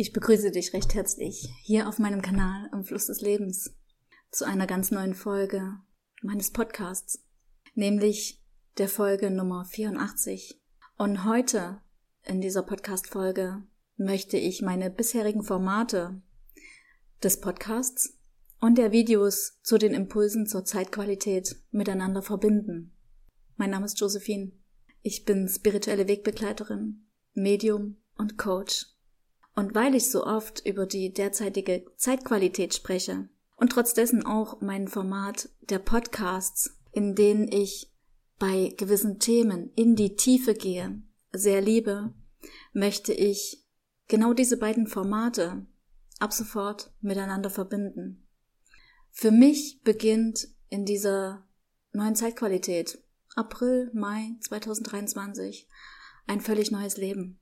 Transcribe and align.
Ich 0.00 0.14
begrüße 0.14 0.50
dich 0.50 0.72
recht 0.72 0.94
herzlich 0.94 1.50
hier 1.60 1.86
auf 1.86 1.98
meinem 1.98 2.22
Kanal 2.22 2.70
im 2.72 2.84
Fluss 2.84 3.08
des 3.08 3.20
Lebens 3.20 3.76
zu 4.30 4.46
einer 4.46 4.66
ganz 4.66 4.90
neuen 4.90 5.12
Folge 5.12 5.74
meines 6.22 6.52
Podcasts, 6.52 7.22
nämlich 7.74 8.42
der 8.78 8.88
Folge 8.88 9.30
Nummer 9.30 9.66
84. 9.66 10.58
Und 10.96 11.26
heute 11.26 11.82
in 12.24 12.40
dieser 12.40 12.62
Podcast-Folge 12.62 13.62
möchte 13.98 14.38
ich 14.38 14.62
meine 14.62 14.88
bisherigen 14.88 15.42
Formate 15.42 16.22
des 17.22 17.38
Podcasts 17.38 18.18
und 18.58 18.78
der 18.78 18.92
Videos 18.92 19.60
zu 19.62 19.76
den 19.76 19.92
Impulsen 19.92 20.46
zur 20.46 20.64
Zeitqualität 20.64 21.56
miteinander 21.72 22.22
verbinden. 22.22 22.96
Mein 23.56 23.68
Name 23.68 23.84
ist 23.84 24.00
Josephine. 24.00 24.52
Ich 25.02 25.26
bin 25.26 25.46
spirituelle 25.46 26.08
Wegbegleiterin, 26.08 27.06
Medium 27.34 27.98
und 28.16 28.38
Coach 28.38 28.86
und 29.60 29.74
weil 29.74 29.94
ich 29.94 30.10
so 30.10 30.24
oft 30.24 30.64
über 30.64 30.86
die 30.86 31.12
derzeitige 31.12 31.84
Zeitqualität 31.96 32.74
spreche 32.74 33.28
und 33.56 33.70
trotz 33.72 33.92
dessen 33.92 34.24
auch 34.24 34.62
mein 34.62 34.88
Format 34.88 35.50
der 35.60 35.78
Podcasts, 35.78 36.80
in 36.92 37.14
denen 37.14 37.46
ich 37.46 37.92
bei 38.38 38.72
gewissen 38.78 39.18
Themen 39.18 39.70
in 39.76 39.96
die 39.96 40.16
Tiefe 40.16 40.54
gehe, 40.54 41.02
sehr 41.32 41.60
liebe, 41.60 42.14
möchte 42.72 43.12
ich 43.12 43.62
genau 44.08 44.32
diese 44.32 44.56
beiden 44.56 44.86
Formate 44.86 45.66
ab 46.20 46.32
sofort 46.32 46.90
miteinander 47.02 47.50
verbinden. 47.50 48.26
Für 49.10 49.30
mich 49.30 49.82
beginnt 49.82 50.48
in 50.70 50.86
dieser 50.86 51.46
neuen 51.92 52.14
Zeitqualität 52.14 53.04
April, 53.36 53.90
Mai 53.92 54.30
2023 54.40 55.68
ein 56.26 56.40
völlig 56.40 56.70
neues 56.70 56.96
Leben. 56.96 57.38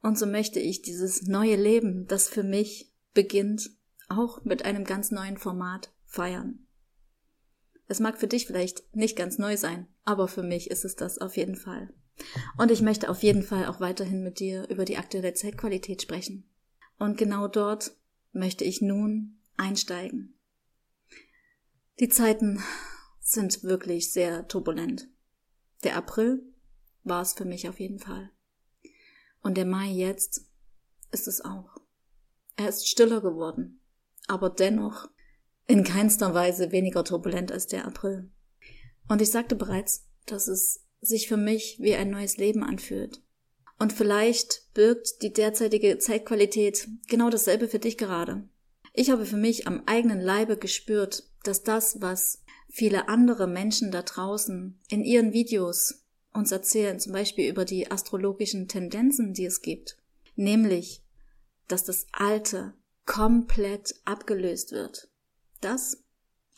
Und 0.00 0.18
so 0.18 0.26
möchte 0.26 0.60
ich 0.60 0.82
dieses 0.82 1.22
neue 1.22 1.56
Leben, 1.56 2.06
das 2.06 2.28
für 2.28 2.42
mich 2.42 2.92
beginnt, 3.14 3.70
auch 4.08 4.44
mit 4.44 4.64
einem 4.64 4.84
ganz 4.84 5.10
neuen 5.10 5.36
Format 5.36 5.92
feiern. 6.06 6.66
Es 7.86 8.00
mag 8.00 8.18
für 8.18 8.26
dich 8.26 8.46
vielleicht 8.46 8.94
nicht 8.94 9.16
ganz 9.16 9.38
neu 9.38 9.56
sein, 9.56 9.88
aber 10.04 10.28
für 10.28 10.42
mich 10.42 10.70
ist 10.70 10.84
es 10.84 10.94
das 10.94 11.18
auf 11.18 11.36
jeden 11.36 11.56
Fall. 11.56 11.92
Und 12.56 12.70
ich 12.70 12.82
möchte 12.82 13.08
auf 13.08 13.22
jeden 13.22 13.42
Fall 13.42 13.66
auch 13.66 13.80
weiterhin 13.80 14.22
mit 14.22 14.40
dir 14.40 14.68
über 14.68 14.84
die 14.84 14.96
aktuelle 14.96 15.34
Zeitqualität 15.34 16.02
sprechen. 16.02 16.48
Und 16.98 17.16
genau 17.16 17.48
dort 17.48 17.96
möchte 18.32 18.64
ich 18.64 18.82
nun 18.82 19.40
einsteigen. 19.56 20.38
Die 22.00 22.08
Zeiten 22.08 22.62
sind 23.20 23.62
wirklich 23.62 24.12
sehr 24.12 24.46
turbulent. 24.48 25.08
Der 25.84 25.96
April 25.96 26.42
war 27.04 27.22
es 27.22 27.32
für 27.32 27.44
mich 27.44 27.68
auf 27.68 27.80
jeden 27.80 27.98
Fall. 27.98 28.30
Und 29.42 29.56
der 29.56 29.66
Mai 29.66 29.88
jetzt 29.88 30.42
ist 31.10 31.28
es 31.28 31.44
auch. 31.44 31.76
Er 32.56 32.68
ist 32.68 32.88
stiller 32.88 33.20
geworden, 33.20 33.80
aber 34.26 34.50
dennoch 34.50 35.08
in 35.66 35.84
keinster 35.84 36.34
Weise 36.34 36.72
weniger 36.72 37.04
turbulent 37.04 37.52
als 37.52 37.66
der 37.66 37.86
April. 37.86 38.30
Und 39.08 39.22
ich 39.22 39.30
sagte 39.30 39.54
bereits, 39.54 40.06
dass 40.26 40.48
es 40.48 40.84
sich 41.00 41.28
für 41.28 41.36
mich 41.36 41.78
wie 41.80 41.94
ein 41.94 42.10
neues 42.10 42.36
Leben 42.36 42.62
anfühlt. 42.64 43.22
Und 43.78 43.92
vielleicht 43.92 44.72
birgt 44.74 45.22
die 45.22 45.32
derzeitige 45.32 45.98
Zeitqualität 45.98 46.88
genau 47.06 47.30
dasselbe 47.30 47.68
für 47.68 47.78
dich 47.78 47.96
gerade. 47.96 48.48
Ich 48.92 49.10
habe 49.10 49.24
für 49.24 49.36
mich 49.36 49.68
am 49.68 49.84
eigenen 49.86 50.20
Leibe 50.20 50.56
gespürt, 50.56 51.30
dass 51.44 51.62
das, 51.62 52.00
was 52.00 52.42
viele 52.68 53.08
andere 53.08 53.46
Menschen 53.46 53.92
da 53.92 54.02
draußen 54.02 54.80
in 54.88 55.04
ihren 55.04 55.32
Videos 55.32 56.04
uns 56.38 56.52
erzählen, 56.52 56.98
zum 56.98 57.12
Beispiel 57.12 57.50
über 57.50 57.64
die 57.64 57.90
astrologischen 57.90 58.68
Tendenzen, 58.68 59.34
die 59.34 59.44
es 59.44 59.60
gibt, 59.60 59.98
nämlich, 60.36 61.04
dass 61.66 61.84
das 61.84 62.06
Alte 62.12 62.74
komplett 63.04 63.94
abgelöst 64.04 64.72
wird. 64.72 65.10
Das 65.60 66.04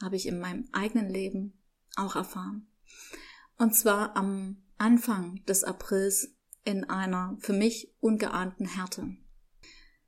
habe 0.02 0.16
ich 0.16 0.26
in 0.26 0.38
meinem 0.38 0.68
eigenen 0.72 1.08
Leben 1.08 1.58
auch 1.96 2.16
erfahren. 2.16 2.68
Und 3.58 3.74
zwar 3.74 4.16
am 4.16 4.62
Anfang 4.78 5.44
des 5.46 5.64
Aprils 5.64 6.34
in 6.64 6.84
einer 6.84 7.36
für 7.40 7.52
mich 7.52 7.94
ungeahnten 8.00 8.66
Härte. 8.66 9.16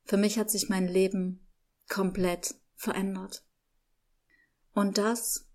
Für 0.05 0.17
mich 0.17 0.37
hat 0.37 0.51
sich 0.51 0.69
mein 0.69 0.87
Leben 0.87 1.47
komplett 1.89 2.55
verändert. 2.75 3.45
Und 4.73 4.97
das 4.97 5.47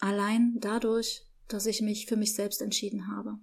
allein 0.00 0.56
dadurch, 0.58 1.25
dass 1.48 1.66
ich 1.66 1.82
mich 1.82 2.06
für 2.06 2.16
mich 2.16 2.34
selbst 2.34 2.60
entschieden 2.60 3.08
habe, 3.08 3.38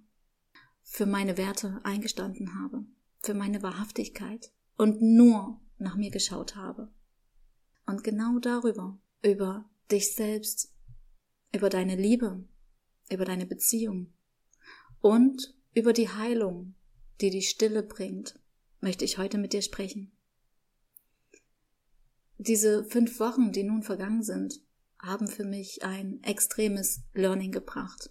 für 0.82 1.06
meine 1.06 1.36
Werte 1.36 1.80
eingestanden 1.84 2.60
habe, 2.60 2.84
für 3.22 3.34
meine 3.34 3.62
Wahrhaftigkeit 3.62 4.52
und 4.76 5.00
nur 5.00 5.60
nach 5.78 5.96
mir 5.96 6.10
geschaut 6.10 6.56
habe. 6.56 6.92
Und 7.86 8.04
genau 8.04 8.38
darüber, 8.38 8.98
über 9.22 9.68
dich 9.90 10.14
selbst, 10.14 10.74
über 11.52 11.70
deine 11.70 11.96
Liebe, 11.96 12.46
über 13.10 13.24
deine 13.24 13.46
Beziehung 13.46 14.12
und 15.00 15.54
über 15.74 15.92
die 15.92 16.08
Heilung, 16.08 16.74
die 17.20 17.30
die 17.30 17.42
Stille 17.42 17.82
bringt, 17.82 18.38
möchte 18.80 19.04
ich 19.04 19.18
heute 19.18 19.38
mit 19.38 19.52
dir 19.52 19.62
sprechen. 19.62 20.12
Diese 22.38 22.84
fünf 22.84 23.20
Wochen, 23.20 23.52
die 23.52 23.62
nun 23.62 23.82
vergangen 23.82 24.22
sind, 24.22 24.60
haben 25.04 25.28
für 25.28 25.44
mich 25.44 25.84
ein 25.84 26.22
extremes 26.22 27.02
Learning 27.12 27.52
gebracht. 27.52 28.10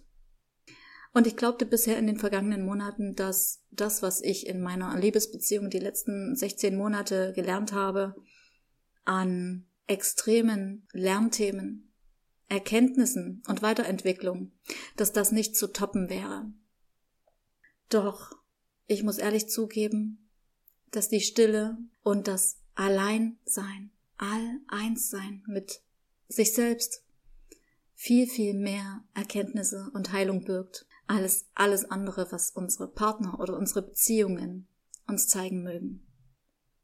Und 1.12 1.28
ich 1.28 1.36
glaubte 1.36 1.64
bisher 1.64 1.96
in 1.96 2.08
den 2.08 2.18
vergangenen 2.18 2.64
Monaten, 2.64 3.14
dass 3.14 3.62
das, 3.70 4.02
was 4.02 4.20
ich 4.20 4.46
in 4.48 4.60
meiner 4.60 4.98
Liebesbeziehung 4.98 5.70
die 5.70 5.78
letzten 5.78 6.34
16 6.34 6.76
Monate 6.76 7.32
gelernt 7.34 7.72
habe, 7.72 8.16
an 9.04 9.66
extremen 9.86 10.88
Lernthemen, 10.92 11.92
Erkenntnissen 12.48 13.42
und 13.46 13.62
Weiterentwicklung, 13.62 14.52
dass 14.96 15.12
das 15.12 15.30
nicht 15.30 15.56
zu 15.56 15.72
toppen 15.72 16.08
wäre. 16.08 16.52
Doch 17.88 18.32
ich 18.86 19.02
muss 19.02 19.18
ehrlich 19.18 19.48
zugeben, 19.48 20.30
dass 20.90 21.08
die 21.08 21.20
Stille 21.20 21.78
und 22.02 22.28
das 22.28 22.60
Alleinsein, 22.74 23.92
all 24.16 24.60
eins 24.68 25.10
sein 25.10 25.42
mit 25.46 25.83
sich 26.28 26.52
selbst 26.52 27.04
viel, 27.94 28.26
viel 28.26 28.54
mehr 28.54 29.04
Erkenntnisse 29.14 29.90
und 29.94 30.12
Heilung 30.12 30.44
birgt, 30.44 30.86
als 31.06 31.46
alles 31.54 31.84
andere, 31.84 32.30
was 32.30 32.50
unsere 32.50 32.88
Partner 32.88 33.38
oder 33.40 33.56
unsere 33.56 33.82
Beziehungen 33.82 34.68
uns 35.06 35.28
zeigen 35.28 35.62
mögen. 35.62 36.06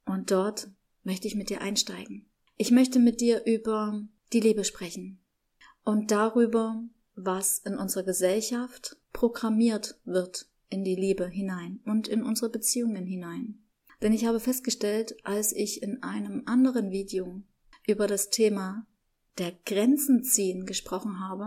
Und 0.05 0.31
dort 0.31 0.71
möchte 1.03 1.27
ich 1.27 1.35
mit 1.35 1.51
dir 1.51 1.61
einsteigen. 1.61 2.29
Ich 2.57 2.71
möchte 2.71 2.99
mit 2.99 3.21
dir 3.21 3.45
über 3.47 4.03
die 4.33 4.41
Liebe 4.41 4.65
sprechen 4.65 5.21
und 5.85 6.11
darüber, 6.11 6.83
was 7.15 7.59
in 7.59 7.77
unserer 7.77 8.05
Gesellschaft 8.05 8.97
programmiert 9.13 9.99
wird 10.05 10.47
in 10.69 10.85
die 10.85 10.95
Liebe 10.95 11.27
hinein 11.27 11.81
und 11.85 12.09
in 12.09 12.23
unsere 12.23 12.51
Beziehungen 12.51 13.07
hinein. 13.07 13.63
Denn 14.03 14.13
ich 14.13 14.25
habe 14.25 14.41
festgestellt, 14.41 15.17
als 15.25 15.53
ich 15.53 15.83
in 15.83 16.03
einem 16.03 16.43
anderen 16.47 16.91
Video 16.91 17.43
über 17.87 18.07
das 18.07 18.31
Thema 18.31 18.87
der 19.41 19.53
Grenzen 19.65 20.23
ziehen 20.23 20.67
gesprochen 20.67 21.19
habe, 21.19 21.47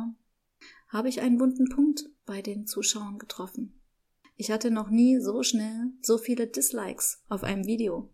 habe 0.90 1.10
ich 1.10 1.22
einen 1.22 1.40
wunden 1.40 1.70
Punkt 1.70 2.10
bei 2.26 2.42
den 2.42 2.66
Zuschauern 2.66 3.20
getroffen. 3.20 3.80
Ich 4.36 4.50
hatte 4.50 4.72
noch 4.72 4.90
nie 4.90 5.20
so 5.20 5.44
schnell 5.44 5.92
so 6.02 6.18
viele 6.18 6.48
Dislikes 6.48 7.22
auf 7.30 7.44
einem 7.44 7.68
Video. 7.68 8.10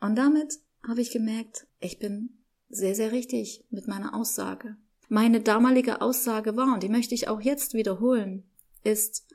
Und 0.00 0.16
damit 0.16 0.60
habe 0.86 1.00
ich 1.00 1.10
gemerkt, 1.10 1.66
ich 1.80 1.98
bin 1.98 2.38
sehr, 2.68 2.94
sehr 2.94 3.10
richtig 3.10 3.64
mit 3.70 3.88
meiner 3.88 4.14
Aussage. 4.14 4.76
Meine 5.08 5.40
damalige 5.40 6.00
Aussage 6.00 6.56
war, 6.56 6.72
und 6.72 6.84
die 6.84 6.88
möchte 6.88 7.16
ich 7.16 7.26
auch 7.26 7.40
jetzt 7.40 7.74
wiederholen, 7.74 8.44
ist, 8.84 9.26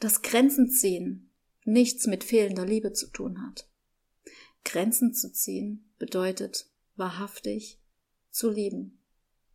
dass 0.00 0.20
Grenzen 0.20 0.68
ziehen 0.68 1.30
nichts 1.64 2.06
mit 2.06 2.24
fehlender 2.24 2.66
Liebe 2.66 2.92
zu 2.92 3.06
tun 3.06 3.40
hat. 3.42 3.70
Grenzen 4.64 5.14
zu 5.14 5.32
ziehen 5.32 5.88
bedeutet 5.98 6.68
wahrhaftig 6.96 7.80
zu 8.36 8.50
lieben. 8.50 8.98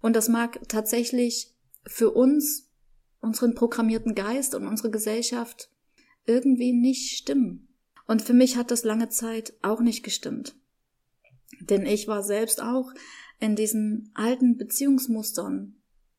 Und 0.01 0.15
das 0.15 0.27
mag 0.27 0.67
tatsächlich 0.67 1.53
für 1.85 2.11
uns, 2.11 2.69
unseren 3.19 3.53
programmierten 3.53 4.15
Geist 4.15 4.55
und 4.55 4.65
unsere 4.65 4.89
Gesellschaft 4.89 5.69
irgendwie 6.25 6.73
nicht 6.73 7.17
stimmen. 7.17 7.67
Und 8.07 8.23
für 8.23 8.33
mich 8.33 8.57
hat 8.57 8.71
das 8.71 8.83
lange 8.83 9.09
Zeit 9.09 9.53
auch 9.61 9.79
nicht 9.79 10.03
gestimmt. 10.03 10.55
Denn 11.59 11.85
ich 11.85 12.07
war 12.07 12.23
selbst 12.23 12.61
auch 12.61 12.91
in 13.39 13.55
diesen 13.55 14.11
alten 14.15 14.57
Beziehungsmustern 14.57 15.75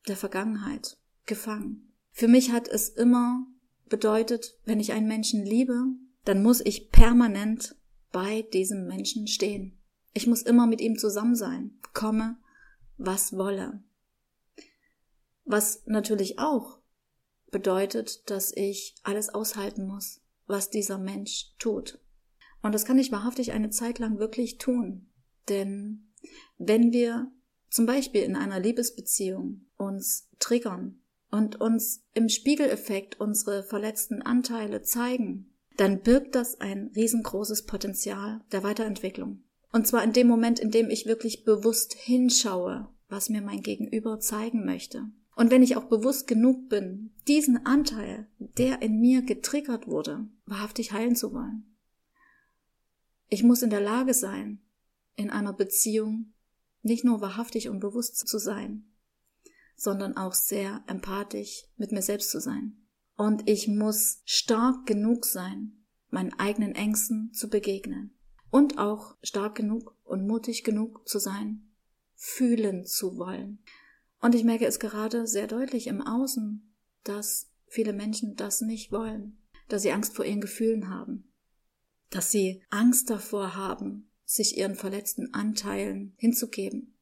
der 0.07 0.15
Vergangenheit 0.15 0.97
gefangen. 1.25 1.93
Für 2.11 2.27
mich 2.27 2.51
hat 2.51 2.67
es 2.67 2.89
immer 2.89 3.45
bedeutet, 3.89 4.57
wenn 4.65 4.79
ich 4.79 4.93
einen 4.93 5.07
Menschen 5.07 5.43
liebe, 5.43 5.83
dann 6.23 6.41
muss 6.41 6.61
ich 6.61 6.91
permanent 6.91 7.75
bei 8.11 8.43
diesem 8.53 8.87
Menschen 8.87 9.27
stehen. 9.27 9.77
Ich 10.13 10.27
muss 10.27 10.41
immer 10.43 10.67
mit 10.67 10.79
ihm 10.79 10.97
zusammen 10.97 11.35
sein, 11.35 11.79
komme, 11.93 12.37
was 13.05 13.37
wolle. 13.37 13.83
Was 15.45 15.83
natürlich 15.85 16.39
auch 16.39 16.79
bedeutet, 17.51 18.29
dass 18.29 18.51
ich 18.55 18.95
alles 19.03 19.29
aushalten 19.29 19.85
muss, 19.85 20.21
was 20.47 20.69
dieser 20.69 20.97
Mensch 20.97 21.53
tut. 21.59 21.99
Und 22.61 22.73
das 22.73 22.85
kann 22.85 22.97
ich 22.97 23.11
wahrhaftig 23.11 23.51
eine 23.51 23.69
Zeit 23.69 23.99
lang 23.99 24.19
wirklich 24.19 24.57
tun. 24.57 25.09
Denn 25.49 26.13
wenn 26.57 26.93
wir 26.93 27.31
zum 27.69 27.85
Beispiel 27.85 28.23
in 28.23 28.35
einer 28.35 28.59
Liebesbeziehung 28.59 29.65
uns 29.77 30.29
triggern 30.39 31.01
und 31.29 31.59
uns 31.59 32.05
im 32.13 32.29
Spiegeleffekt 32.29 33.19
unsere 33.19 33.63
verletzten 33.63 34.21
Anteile 34.21 34.81
zeigen, 34.81 35.53
dann 35.75 36.01
birgt 36.01 36.35
das 36.35 36.61
ein 36.61 36.91
riesengroßes 36.95 37.65
Potenzial 37.65 38.41
der 38.51 38.63
Weiterentwicklung. 38.63 39.43
Und 39.71 39.87
zwar 39.87 40.03
in 40.03 40.13
dem 40.13 40.27
Moment, 40.27 40.59
in 40.59 40.69
dem 40.69 40.89
ich 40.89 41.07
wirklich 41.07 41.43
bewusst 41.43 41.93
hinschaue, 41.93 42.87
was 43.13 43.29
mir 43.29 43.41
mein 43.41 43.61
Gegenüber 43.61 44.19
zeigen 44.19 44.65
möchte. 44.65 45.07
Und 45.35 45.51
wenn 45.51 45.63
ich 45.63 45.77
auch 45.77 45.85
bewusst 45.85 46.27
genug 46.27 46.67
bin, 46.67 47.11
diesen 47.27 47.65
Anteil, 47.65 48.27
der 48.39 48.81
in 48.81 48.99
mir 48.99 49.21
getriggert 49.21 49.87
wurde, 49.87 50.27
wahrhaftig 50.45 50.91
heilen 50.91 51.15
zu 51.15 51.31
wollen. 51.31 51.77
Ich 53.29 53.43
muss 53.43 53.61
in 53.61 53.69
der 53.69 53.81
Lage 53.81 54.13
sein, 54.13 54.61
in 55.15 55.29
einer 55.29 55.53
Beziehung 55.53 56.33
nicht 56.81 57.05
nur 57.05 57.21
wahrhaftig 57.21 57.69
und 57.69 57.79
bewusst 57.79 58.27
zu 58.27 58.37
sein, 58.37 58.91
sondern 59.75 60.17
auch 60.17 60.33
sehr 60.33 60.83
empathisch 60.87 61.65
mit 61.77 61.91
mir 61.91 62.01
selbst 62.01 62.31
zu 62.31 62.39
sein. 62.39 62.77
Und 63.15 63.47
ich 63.47 63.67
muss 63.67 64.21
stark 64.25 64.85
genug 64.87 65.25
sein, 65.25 65.85
meinen 66.09 66.33
eigenen 66.33 66.73
Ängsten 66.73 67.31
zu 67.33 67.47
begegnen. 67.49 68.17
Und 68.49 68.77
auch 68.77 69.17
stark 69.23 69.55
genug 69.55 69.95
und 70.03 70.27
mutig 70.27 70.63
genug 70.63 71.07
zu 71.07 71.19
sein, 71.19 71.72
fühlen 72.25 72.85
zu 72.85 73.17
wollen. 73.17 73.59
Und 74.21 74.33
ich 74.33 74.45
merke 74.45 74.65
es 74.65 74.79
gerade 74.79 75.27
sehr 75.27 75.45
deutlich 75.45 75.87
im 75.87 76.01
Außen, 76.01 76.73
dass 77.03 77.49
viele 77.67 77.91
Menschen 77.91 78.37
das 78.37 78.61
nicht 78.61 78.93
wollen, 78.93 79.37
dass 79.67 79.81
sie 79.81 79.91
Angst 79.91 80.15
vor 80.15 80.23
ihren 80.23 80.39
Gefühlen 80.39 80.89
haben, 80.89 81.29
dass 82.09 82.31
sie 82.31 82.63
Angst 82.69 83.09
davor 83.09 83.57
haben, 83.57 84.09
sich 84.23 84.57
ihren 84.57 84.75
verletzten 84.75 85.33
Anteilen 85.33 86.13
hinzugeben, 86.15 86.95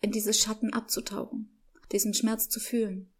in 0.00 0.10
diese 0.10 0.34
Schatten 0.34 0.72
abzutauchen, 0.72 1.56
diesen 1.92 2.12
Schmerz 2.12 2.48
zu 2.48 2.58
fühlen. 2.58 3.12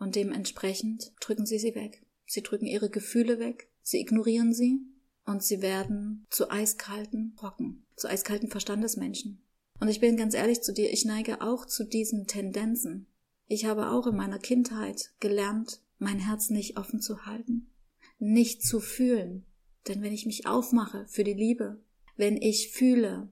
Und 0.00 0.16
dementsprechend 0.16 1.12
drücken 1.20 1.46
sie 1.46 1.60
sie 1.60 1.76
weg. 1.76 2.04
Sie 2.26 2.42
drücken 2.42 2.66
ihre 2.66 2.90
Gefühle 2.90 3.38
weg, 3.38 3.70
sie 3.82 4.00
ignorieren 4.00 4.52
sie 4.52 4.80
und 5.26 5.44
sie 5.44 5.62
werden 5.62 6.26
zu 6.28 6.50
eiskalten 6.50 7.34
Brocken, 7.36 7.86
zu 7.94 8.08
eiskalten 8.08 8.50
Verstandesmenschen. 8.50 9.43
Und 9.84 9.90
ich 9.90 10.00
bin 10.00 10.16
ganz 10.16 10.32
ehrlich 10.32 10.62
zu 10.62 10.72
dir, 10.72 10.90
ich 10.90 11.04
neige 11.04 11.42
auch 11.42 11.66
zu 11.66 11.84
diesen 11.84 12.26
Tendenzen. 12.26 13.06
Ich 13.48 13.66
habe 13.66 13.90
auch 13.90 14.06
in 14.06 14.16
meiner 14.16 14.38
Kindheit 14.38 15.12
gelernt, 15.20 15.82
mein 15.98 16.18
Herz 16.18 16.48
nicht 16.48 16.78
offen 16.78 17.02
zu 17.02 17.26
halten, 17.26 17.70
nicht 18.18 18.62
zu 18.62 18.80
fühlen. 18.80 19.44
Denn 19.86 20.00
wenn 20.00 20.14
ich 20.14 20.24
mich 20.24 20.46
aufmache 20.46 21.06
für 21.08 21.22
die 21.22 21.34
Liebe, 21.34 21.82
wenn 22.16 22.38
ich 22.38 22.70
fühle, 22.70 23.28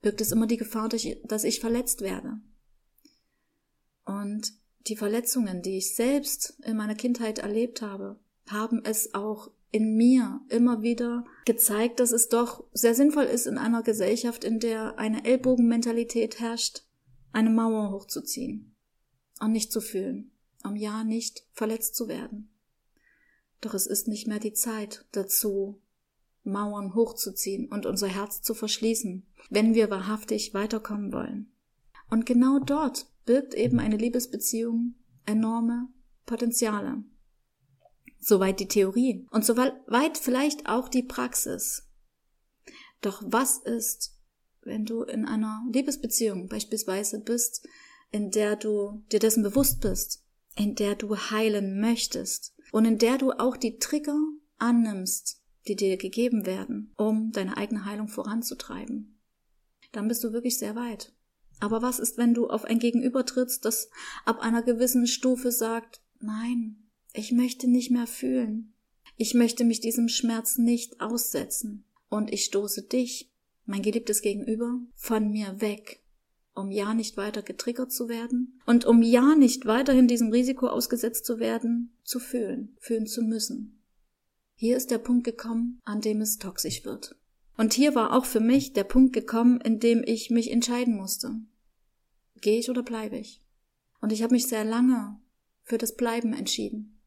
birgt 0.00 0.22
es 0.22 0.32
immer 0.32 0.46
die 0.46 0.56
Gefahr, 0.56 0.88
dass 0.88 1.44
ich 1.44 1.60
verletzt 1.60 2.00
werde. 2.00 2.40
Und 4.06 4.54
die 4.86 4.96
Verletzungen, 4.96 5.60
die 5.60 5.76
ich 5.76 5.94
selbst 5.94 6.58
in 6.64 6.78
meiner 6.78 6.94
Kindheit 6.94 7.38
erlebt 7.38 7.82
habe, 7.82 8.18
haben 8.46 8.80
es 8.82 9.12
auch 9.12 9.50
in 9.72 9.96
mir 9.96 10.40
immer 10.48 10.82
wieder 10.82 11.24
gezeigt, 11.46 11.98
dass 11.98 12.12
es 12.12 12.28
doch 12.28 12.64
sehr 12.72 12.94
sinnvoll 12.94 13.24
ist, 13.24 13.46
in 13.46 13.58
einer 13.58 13.82
Gesellschaft, 13.82 14.44
in 14.44 14.60
der 14.60 14.98
eine 14.98 15.24
Ellbogenmentalität 15.24 16.38
herrscht, 16.40 16.82
eine 17.32 17.50
Mauer 17.50 17.90
hochzuziehen 17.90 18.76
und 19.40 19.52
nicht 19.52 19.72
zu 19.72 19.80
fühlen, 19.80 20.30
um 20.62 20.76
ja 20.76 21.04
nicht 21.04 21.46
verletzt 21.52 21.96
zu 21.96 22.06
werden. 22.06 22.50
Doch 23.62 23.74
es 23.74 23.86
ist 23.86 24.08
nicht 24.08 24.26
mehr 24.26 24.40
die 24.40 24.52
Zeit 24.52 25.06
dazu, 25.12 25.80
Mauern 26.44 26.94
hochzuziehen 26.94 27.68
und 27.70 27.86
unser 27.86 28.08
Herz 28.08 28.42
zu 28.42 28.54
verschließen, 28.54 29.26
wenn 29.48 29.74
wir 29.74 29.90
wahrhaftig 29.90 30.54
weiterkommen 30.54 31.12
wollen. 31.12 31.52
Und 32.10 32.26
genau 32.26 32.58
dort 32.58 33.06
birgt 33.24 33.54
eben 33.54 33.78
eine 33.78 33.96
Liebesbeziehung 33.96 34.96
enorme 35.24 35.88
Potenziale. 36.26 37.04
Soweit 38.24 38.60
die 38.60 38.68
Theorie 38.68 39.26
und 39.32 39.44
soweit 39.44 40.16
vielleicht 40.16 40.68
auch 40.68 40.88
die 40.88 41.02
Praxis. 41.02 41.88
Doch 43.00 43.20
was 43.26 43.58
ist, 43.58 44.16
wenn 44.62 44.84
du 44.84 45.02
in 45.02 45.24
einer 45.24 45.60
Liebesbeziehung 45.72 46.48
beispielsweise 46.48 47.18
bist, 47.18 47.66
in 48.12 48.30
der 48.30 48.54
du 48.54 49.02
dir 49.10 49.18
dessen 49.18 49.42
bewusst 49.42 49.80
bist, 49.80 50.24
in 50.54 50.76
der 50.76 50.94
du 50.94 51.16
heilen 51.16 51.80
möchtest 51.80 52.54
und 52.70 52.84
in 52.84 52.98
der 52.98 53.18
du 53.18 53.32
auch 53.32 53.56
die 53.56 53.78
Trigger 53.78 54.20
annimmst, 54.56 55.42
die 55.66 55.74
dir 55.74 55.96
gegeben 55.96 56.46
werden, 56.46 56.92
um 56.96 57.32
deine 57.32 57.56
eigene 57.56 57.86
Heilung 57.86 58.06
voranzutreiben. 58.06 59.20
Dann 59.90 60.06
bist 60.06 60.22
du 60.22 60.32
wirklich 60.32 60.58
sehr 60.58 60.76
weit. 60.76 61.12
Aber 61.58 61.82
was 61.82 61.98
ist, 61.98 62.18
wenn 62.18 62.34
du 62.34 62.48
auf 62.48 62.64
ein 62.64 62.78
Gegenüber 62.78 63.26
trittst, 63.26 63.64
das 63.64 63.90
ab 64.24 64.38
einer 64.40 64.62
gewissen 64.62 65.08
Stufe 65.08 65.50
sagt, 65.50 66.02
nein, 66.20 66.81
ich 67.12 67.32
möchte 67.32 67.68
nicht 67.68 67.90
mehr 67.90 68.06
fühlen. 68.06 68.72
Ich 69.16 69.34
möchte 69.34 69.64
mich 69.64 69.80
diesem 69.80 70.08
Schmerz 70.08 70.58
nicht 70.58 71.00
aussetzen. 71.00 71.84
Und 72.08 72.32
ich 72.32 72.44
stoße 72.44 72.82
dich, 72.82 73.30
mein 73.64 73.82
geliebtes 73.82 74.22
Gegenüber, 74.22 74.80
von 74.94 75.30
mir 75.30 75.60
weg, 75.60 76.02
um 76.54 76.70
ja 76.70 76.94
nicht 76.94 77.16
weiter 77.16 77.42
getriggert 77.42 77.92
zu 77.92 78.08
werden 78.08 78.60
und 78.66 78.84
um 78.84 79.02
ja 79.02 79.34
nicht 79.34 79.66
weiterhin 79.66 80.08
diesem 80.08 80.30
Risiko 80.30 80.66
ausgesetzt 80.66 81.24
zu 81.24 81.38
werden, 81.38 81.96
zu 82.02 82.18
fühlen, 82.18 82.76
fühlen 82.80 83.06
zu 83.06 83.22
müssen. 83.22 83.82
Hier 84.54 84.76
ist 84.76 84.90
der 84.90 84.98
Punkt 84.98 85.24
gekommen, 85.24 85.80
an 85.84 86.00
dem 86.00 86.20
es 86.20 86.38
toxisch 86.38 86.84
wird. 86.84 87.16
Und 87.56 87.74
hier 87.74 87.94
war 87.94 88.14
auch 88.16 88.24
für 88.24 88.40
mich 88.40 88.72
der 88.72 88.84
Punkt 88.84 89.12
gekommen, 89.12 89.60
in 89.60 89.78
dem 89.78 90.02
ich 90.04 90.30
mich 90.30 90.50
entscheiden 90.50 90.96
musste. 90.96 91.40
Gehe 92.40 92.58
ich 92.58 92.70
oder 92.70 92.82
bleibe 92.82 93.18
ich? 93.18 93.42
Und 94.00 94.12
ich 94.12 94.22
habe 94.22 94.34
mich 94.34 94.46
sehr 94.46 94.64
lange 94.64 95.20
für 95.62 95.78
das 95.78 95.96
Bleiben 95.96 96.32
entschieden. 96.32 96.98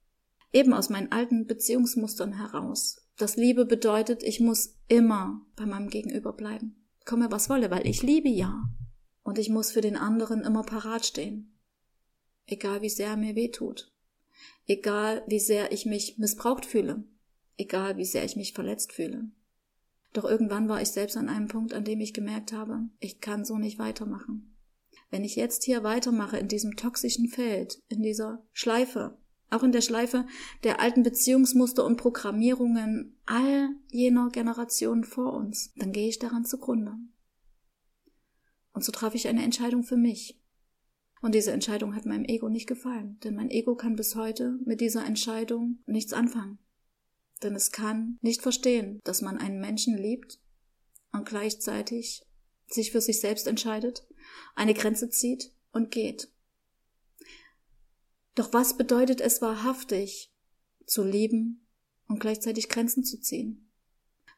Eben 0.55 0.73
aus 0.73 0.89
meinen 0.89 1.11
alten 1.11 1.45
Beziehungsmustern 1.45 2.33
heraus. 2.33 3.07
Das 3.17 3.35
Liebe 3.35 3.65
bedeutet, 3.65 4.23
ich 4.23 4.39
muss 4.39 4.75
immer 4.87 5.45
bei 5.55 5.65
meinem 5.65 5.89
Gegenüber 5.89 6.33
bleiben. 6.33 6.87
Komme 7.05 7.31
was 7.31 7.49
wolle, 7.49 7.69
weil 7.69 7.85
ich 7.85 8.01
liebe 8.01 8.29
ja. 8.29 8.63
Und 9.21 9.37
ich 9.37 9.49
muss 9.49 9.71
für 9.71 9.81
den 9.81 9.97
anderen 9.97 10.41
immer 10.41 10.63
parat 10.63 11.05
stehen. 11.05 11.59
Egal 12.47 12.81
wie 12.81 12.89
sehr 12.89 13.09
er 13.09 13.17
mir 13.17 13.35
weh 13.35 13.49
tut. 13.49 13.93
Egal 14.65 15.23
wie 15.27 15.39
sehr 15.39 15.71
ich 15.71 15.85
mich 15.85 16.17
missbraucht 16.17 16.65
fühle 16.65 17.03
egal 17.57 17.97
wie 17.97 18.05
sehr 18.05 18.23
ich 18.23 18.35
mich 18.35 18.53
verletzt 18.53 18.93
fühle. 18.93 19.29
Doch 20.13 20.25
irgendwann 20.25 20.69
war 20.69 20.81
ich 20.81 20.89
selbst 20.89 21.17
an 21.17 21.29
einem 21.29 21.47
Punkt, 21.47 21.73
an 21.73 21.83
dem 21.83 21.99
ich 21.99 22.13
gemerkt 22.13 22.53
habe, 22.53 22.87
ich 22.99 23.19
kann 23.19 23.43
so 23.43 23.57
nicht 23.57 23.79
weitermachen. 23.79 24.55
Wenn 25.09 25.23
ich 25.23 25.35
jetzt 25.35 25.63
hier 25.63 25.83
weitermache 25.83 26.37
in 26.37 26.47
diesem 26.47 26.75
toxischen 26.75 27.27
Feld, 27.27 27.81
in 27.89 28.01
dieser 28.01 28.45
Schleife, 28.53 29.17
auch 29.49 29.63
in 29.63 29.71
der 29.71 29.81
Schleife 29.81 30.25
der 30.63 30.79
alten 30.79 31.03
Beziehungsmuster 31.03 31.85
und 31.85 31.97
Programmierungen 31.97 33.17
all 33.25 33.69
jener 33.89 34.29
Generationen 34.29 35.03
vor 35.03 35.33
uns, 35.33 35.73
dann 35.75 35.91
gehe 35.91 36.09
ich 36.09 36.19
daran 36.19 36.45
zugrunde. 36.45 36.93
Und 38.73 38.83
so 38.83 38.91
traf 38.91 39.15
ich 39.15 39.27
eine 39.27 39.43
Entscheidung 39.43 39.83
für 39.83 39.97
mich. 39.97 40.41
Und 41.21 41.33
diese 41.33 41.51
Entscheidung 41.51 41.95
hat 41.95 42.05
meinem 42.05 42.25
Ego 42.25 42.49
nicht 42.49 42.67
gefallen, 42.67 43.19
denn 43.23 43.35
mein 43.35 43.49
Ego 43.49 43.75
kann 43.75 43.95
bis 43.95 44.15
heute 44.15 44.59
mit 44.65 44.81
dieser 44.81 45.05
Entscheidung 45.05 45.79
nichts 45.85 46.13
anfangen. 46.13 46.59
Denn 47.41 47.55
es 47.55 47.71
kann 47.71 48.19
nicht 48.21 48.41
verstehen, 48.41 48.99
dass 49.03 49.21
man 49.21 49.37
einen 49.37 49.59
Menschen 49.59 49.97
liebt 49.97 50.39
und 51.11 51.27
gleichzeitig 51.27 52.25
sich 52.67 52.91
für 52.91 53.01
sich 53.01 53.21
selbst 53.21 53.47
entscheidet, 53.47 54.07
eine 54.55 54.73
Grenze 54.73 55.09
zieht 55.09 55.53
und 55.71 55.91
geht. 55.91 56.29
Doch 58.35 58.51
was 58.53 58.77
bedeutet 58.77 59.21
es 59.21 59.41
wahrhaftig, 59.41 60.31
zu 60.85 61.03
lieben 61.03 61.65
und 62.07 62.19
gleichzeitig 62.19 62.69
Grenzen 62.69 63.03
zu 63.03 63.19
ziehen? 63.19 63.71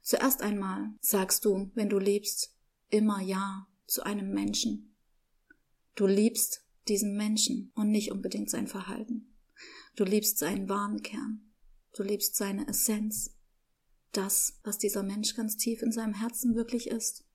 Zuerst 0.02 0.42
einmal 0.42 0.94
sagst 1.02 1.44
du, 1.44 1.72
wenn 1.74 1.90
du 1.90 2.00
liebst, 2.00 2.56
immer 2.90 3.22
Ja 3.22 3.68
zu 3.88 4.04
einem 4.04 4.32
Menschen. 4.34 4.96
Du 5.96 6.06
liebst 6.08 6.64
diesen 6.88 7.18
Menschen 7.18 7.72
und 7.76 7.90
nicht 7.90 8.12
unbedingt 8.12 8.50
sein 8.50 8.68
Verhalten. 8.68 9.36
Du 9.96 10.04
liebst 10.04 10.38
seinen 10.38 10.70
wahren 10.70 11.02
Kern. 11.02 11.52
Du 11.94 12.04
lebst 12.04 12.36
seine 12.36 12.68
Essenz, 12.68 13.36
das, 14.12 14.60
was 14.64 14.78
dieser 14.78 15.04
Mensch 15.04 15.36
ganz 15.36 15.58
tief 15.58 15.82
in 15.82 15.92
seinem 15.92 16.14
Herzen 16.14 16.56
wirklich 16.56 16.88
ist. 16.88 17.27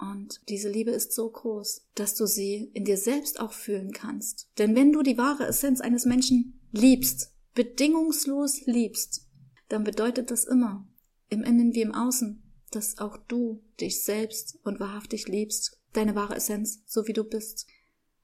Und 0.00 0.40
diese 0.48 0.70
Liebe 0.70 0.92
ist 0.92 1.12
so 1.12 1.28
groß, 1.28 1.86
dass 1.94 2.14
du 2.14 2.26
sie 2.26 2.70
in 2.72 2.84
dir 2.84 2.96
selbst 2.96 3.38
auch 3.38 3.52
fühlen 3.52 3.92
kannst. 3.92 4.48
Denn 4.56 4.74
wenn 4.74 4.92
du 4.92 5.02
die 5.02 5.18
wahre 5.18 5.46
Essenz 5.46 5.80
eines 5.82 6.06
Menschen 6.06 6.58
liebst, 6.72 7.34
bedingungslos 7.54 8.64
liebst, 8.64 9.26
dann 9.68 9.84
bedeutet 9.84 10.30
das 10.30 10.44
immer, 10.44 10.88
im 11.28 11.42
Innen 11.42 11.74
wie 11.74 11.82
im 11.82 11.94
Außen, 11.94 12.42
dass 12.70 12.98
auch 12.98 13.18
du 13.28 13.62
dich 13.78 14.02
selbst 14.02 14.58
und 14.64 14.80
wahrhaftig 14.80 15.28
liebst, 15.28 15.78
deine 15.92 16.14
wahre 16.14 16.36
Essenz, 16.36 16.82
so 16.86 17.06
wie 17.06 17.12
du 17.12 17.24
bist. 17.24 17.66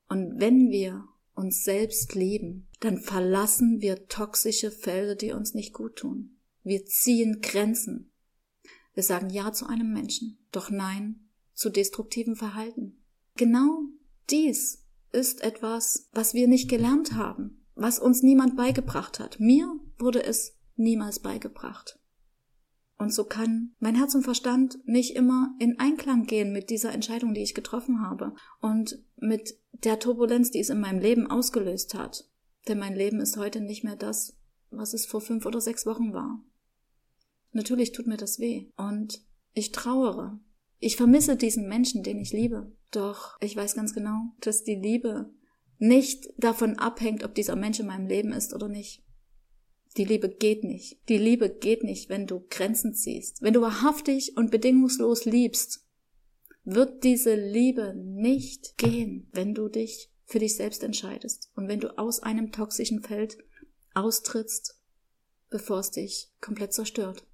Und 0.08 0.40
wenn 0.40 0.70
wir 0.70 1.04
uns 1.34 1.62
selbst 1.62 2.14
lieben, 2.14 2.68
dann 2.80 2.98
verlassen 2.98 3.82
wir 3.82 4.08
toxische 4.08 4.70
Felder, 4.70 5.14
die 5.14 5.32
uns 5.32 5.52
nicht 5.52 5.74
gut 5.74 5.96
tun. 5.96 6.38
Wir 6.62 6.86
ziehen 6.86 7.42
Grenzen. 7.42 8.12
Wir 8.94 9.02
sagen 9.02 9.28
Ja 9.28 9.52
zu 9.52 9.66
einem 9.66 9.92
Menschen, 9.92 10.38
doch 10.52 10.70
Nein 10.70 11.25
zu 11.56 11.70
destruktivem 11.70 12.36
Verhalten. 12.36 13.02
Genau 13.34 13.80
dies 14.30 14.84
ist 15.10 15.42
etwas, 15.42 16.08
was 16.12 16.34
wir 16.34 16.46
nicht 16.46 16.68
gelernt 16.68 17.14
haben, 17.14 17.66
was 17.74 17.98
uns 17.98 18.22
niemand 18.22 18.56
beigebracht 18.56 19.18
hat. 19.18 19.40
Mir 19.40 19.68
wurde 19.98 20.22
es 20.22 20.56
niemals 20.76 21.20
beigebracht. 21.20 21.98
Und 22.98 23.12
so 23.12 23.24
kann 23.24 23.74
mein 23.78 23.94
Herz 23.94 24.14
und 24.14 24.22
Verstand 24.22 24.78
nicht 24.86 25.16
immer 25.16 25.54
in 25.58 25.78
Einklang 25.78 26.24
gehen 26.24 26.52
mit 26.52 26.70
dieser 26.70 26.92
Entscheidung, 26.92 27.34
die 27.34 27.42
ich 27.42 27.54
getroffen 27.54 28.00
habe 28.00 28.34
und 28.60 29.02
mit 29.16 29.58
der 29.72 29.98
Turbulenz, 29.98 30.50
die 30.50 30.60
es 30.60 30.70
in 30.70 30.80
meinem 30.80 31.00
Leben 31.00 31.26
ausgelöst 31.26 31.94
hat. 31.94 32.30
Denn 32.68 32.78
mein 32.78 32.94
Leben 32.94 33.20
ist 33.20 33.36
heute 33.36 33.60
nicht 33.60 33.84
mehr 33.84 33.96
das, 33.96 34.36
was 34.70 34.94
es 34.94 35.04
vor 35.04 35.20
fünf 35.20 35.44
oder 35.44 35.60
sechs 35.60 35.84
Wochen 35.86 36.14
war. 36.14 36.42
Natürlich 37.52 37.92
tut 37.92 38.06
mir 38.06 38.16
das 38.16 38.38
weh 38.38 38.70
und 38.76 39.22
ich 39.52 39.72
trauere. 39.72 40.38
Ich 40.78 40.96
vermisse 40.96 41.36
diesen 41.36 41.68
Menschen, 41.68 42.02
den 42.02 42.18
ich 42.18 42.32
liebe. 42.32 42.72
Doch 42.90 43.36
ich 43.40 43.56
weiß 43.56 43.74
ganz 43.74 43.94
genau, 43.94 44.32
dass 44.40 44.64
die 44.64 44.74
Liebe 44.74 45.30
nicht 45.78 46.32
davon 46.38 46.78
abhängt, 46.78 47.24
ob 47.24 47.34
dieser 47.34 47.56
Mensch 47.56 47.80
in 47.80 47.86
meinem 47.86 48.06
Leben 48.06 48.32
ist 48.32 48.54
oder 48.54 48.68
nicht. 48.68 49.02
Die 49.96 50.04
Liebe 50.04 50.28
geht 50.28 50.62
nicht. 50.62 50.98
Die 51.08 51.18
Liebe 51.18 51.48
geht 51.48 51.82
nicht, 51.82 52.08
wenn 52.08 52.26
du 52.26 52.46
Grenzen 52.50 52.94
ziehst. 52.94 53.40
Wenn 53.40 53.54
du 53.54 53.62
wahrhaftig 53.62 54.36
und 54.36 54.50
bedingungslos 54.50 55.24
liebst, 55.24 55.86
wird 56.64 57.04
diese 57.04 57.34
Liebe 57.34 57.94
nicht 57.94 58.76
gehen, 58.76 59.28
wenn 59.32 59.54
du 59.54 59.68
dich 59.68 60.10
für 60.24 60.40
dich 60.40 60.56
selbst 60.56 60.82
entscheidest 60.82 61.50
und 61.54 61.68
wenn 61.68 61.80
du 61.80 61.96
aus 61.96 62.20
einem 62.20 62.52
toxischen 62.52 63.00
Feld 63.00 63.38
austrittst, 63.94 64.78
bevor 65.48 65.78
es 65.78 65.92
dich 65.92 66.32
komplett 66.40 66.72
zerstört. 66.72 67.24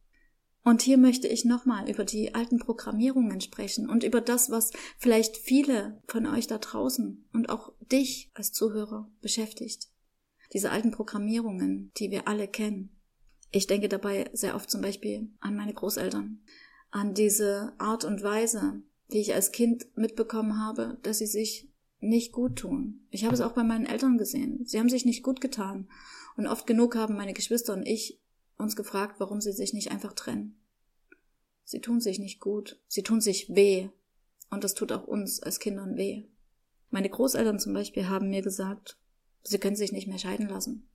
Und 0.64 0.82
hier 0.82 0.96
möchte 0.96 1.26
ich 1.26 1.44
nochmal 1.44 1.90
über 1.90 2.04
die 2.04 2.34
alten 2.34 2.58
Programmierungen 2.58 3.40
sprechen 3.40 3.88
und 3.88 4.04
über 4.04 4.20
das, 4.20 4.50
was 4.50 4.70
vielleicht 4.96 5.36
viele 5.36 6.00
von 6.06 6.26
euch 6.26 6.46
da 6.46 6.58
draußen 6.58 7.28
und 7.32 7.48
auch 7.48 7.72
dich 7.80 8.30
als 8.34 8.52
Zuhörer 8.52 9.10
beschäftigt. 9.20 9.88
Diese 10.52 10.70
alten 10.70 10.92
Programmierungen, 10.92 11.90
die 11.96 12.10
wir 12.10 12.28
alle 12.28 12.46
kennen. 12.46 12.90
Ich 13.50 13.66
denke 13.66 13.88
dabei 13.88 14.30
sehr 14.32 14.54
oft 14.54 14.70
zum 14.70 14.82
Beispiel 14.82 15.30
an 15.40 15.56
meine 15.56 15.74
Großeltern, 15.74 16.40
an 16.90 17.14
diese 17.14 17.72
Art 17.78 18.04
und 18.04 18.22
Weise, 18.22 18.82
wie 19.08 19.18
ich 19.18 19.34
als 19.34 19.50
Kind 19.50 19.86
mitbekommen 19.96 20.58
habe, 20.58 20.98
dass 21.02 21.18
sie 21.18 21.26
sich 21.26 21.72
nicht 21.98 22.32
gut 22.32 22.56
tun. 22.56 23.06
Ich 23.10 23.24
habe 23.24 23.34
es 23.34 23.40
auch 23.40 23.52
bei 23.52 23.64
meinen 23.64 23.86
Eltern 23.86 24.16
gesehen. 24.16 24.64
Sie 24.64 24.78
haben 24.78 24.88
sich 24.88 25.04
nicht 25.04 25.22
gut 25.22 25.40
getan. 25.40 25.88
Und 26.36 26.46
oft 26.46 26.66
genug 26.66 26.96
haben 26.96 27.16
meine 27.16 27.34
Geschwister 27.34 27.74
und 27.74 27.86
ich 27.86 28.21
uns 28.58 28.76
gefragt, 28.76 29.16
warum 29.18 29.40
sie 29.40 29.52
sich 29.52 29.72
nicht 29.72 29.90
einfach 29.90 30.12
trennen. 30.12 30.60
Sie 31.64 31.80
tun 31.80 32.00
sich 32.00 32.18
nicht 32.18 32.40
gut, 32.40 32.80
sie 32.86 33.02
tun 33.02 33.20
sich 33.20 33.54
weh. 33.54 33.88
Und 34.50 34.64
das 34.64 34.74
tut 34.74 34.92
auch 34.92 35.04
uns 35.04 35.42
als 35.42 35.58
Kindern 35.58 35.96
weh. 35.96 36.24
Meine 36.90 37.08
Großeltern 37.08 37.58
zum 37.58 37.72
Beispiel 37.72 38.08
haben 38.08 38.28
mir 38.28 38.42
gesagt, 38.42 38.98
sie 39.42 39.58
können 39.58 39.76
sich 39.76 39.92
nicht 39.92 40.06
mehr 40.06 40.18
scheiden 40.18 40.48
lassen. 40.48 40.88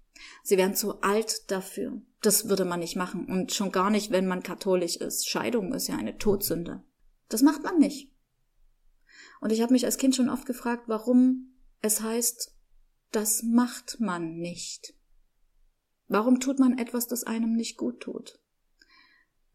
Sie 0.44 0.58
wären 0.58 0.76
zu 0.76 1.02
alt 1.02 1.52
dafür. 1.52 2.02
Das 2.22 2.50
würde 2.50 2.66
man 2.66 2.80
nicht 2.80 2.96
machen. 2.96 3.26
Und 3.26 3.54
schon 3.54 3.72
gar 3.72 3.90
nicht, 3.90 4.12
wenn 4.12 4.28
man 4.28 4.44
katholisch 4.44 4.98
ist. 4.98 5.28
Scheidung 5.28 5.74
ist 5.74 5.88
ja 5.88 5.98
eine 5.98 6.18
Todsünde. 6.18 6.84
Das 7.30 7.42
macht 7.42 7.64
man 7.64 7.80
nicht. 7.80 8.12
Und 9.42 9.52
ich 9.52 9.62
habe 9.62 9.74
mich 9.74 9.86
als 9.86 9.98
Kind 9.98 10.16
schon 10.16 10.30
oft 10.30 10.46
gefragt, 10.46 10.84
warum 10.88 11.56
es 11.82 12.02
heißt, 12.02 12.56
das 13.12 13.44
macht 13.44 14.00
man 14.00 14.38
nicht. 14.38 14.97
Warum 16.08 16.40
tut 16.40 16.60
man 16.60 16.78
etwas, 16.78 17.08
das 17.08 17.24
einem 17.24 17.54
nicht 17.54 17.78
gut 17.78 18.00
tut? 18.00 18.40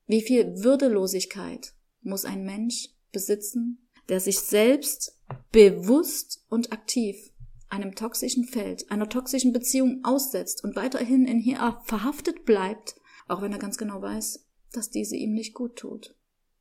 Wie 0.07 0.23
viel 0.23 0.63
Würdelosigkeit 0.63 1.75
muss 2.03 2.25
ein 2.25 2.45
Mensch 2.45 2.91
besitzen, 3.13 3.89
der 4.09 4.21
sich 4.21 4.41
selbst 4.41 5.19
bewusst 5.53 6.45
und 6.49 6.73
aktiv 6.73 7.33
einem 7.69 7.95
toxischen 7.95 8.45
Feld, 8.45 8.91
einer 8.91 9.09
toxischen 9.09 9.53
Beziehung 9.53 10.05
aussetzt 10.05 10.63
und 10.63 10.77
weiterhin 10.77 11.25
in 11.25 11.39
hier 11.39 11.81
verhaftet 11.85 12.45
bleibt, 12.45 12.97
auch 13.29 13.41
wenn 13.41 13.53
er 13.53 13.59
ganz 13.59 13.79
genau 13.79 14.03
weiß, 14.03 14.47
dass 14.73 14.91
diese 14.91 15.17
ihm 15.17 15.33
nicht 15.33 15.55
gut 15.55 15.77
tut. 15.77 16.15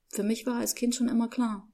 Für 0.07 0.24
mich 0.24 0.45
war 0.45 0.55
als 0.55 0.75
Kind 0.75 0.95
schon 0.95 1.10
immer 1.10 1.27
klar, 1.27 1.69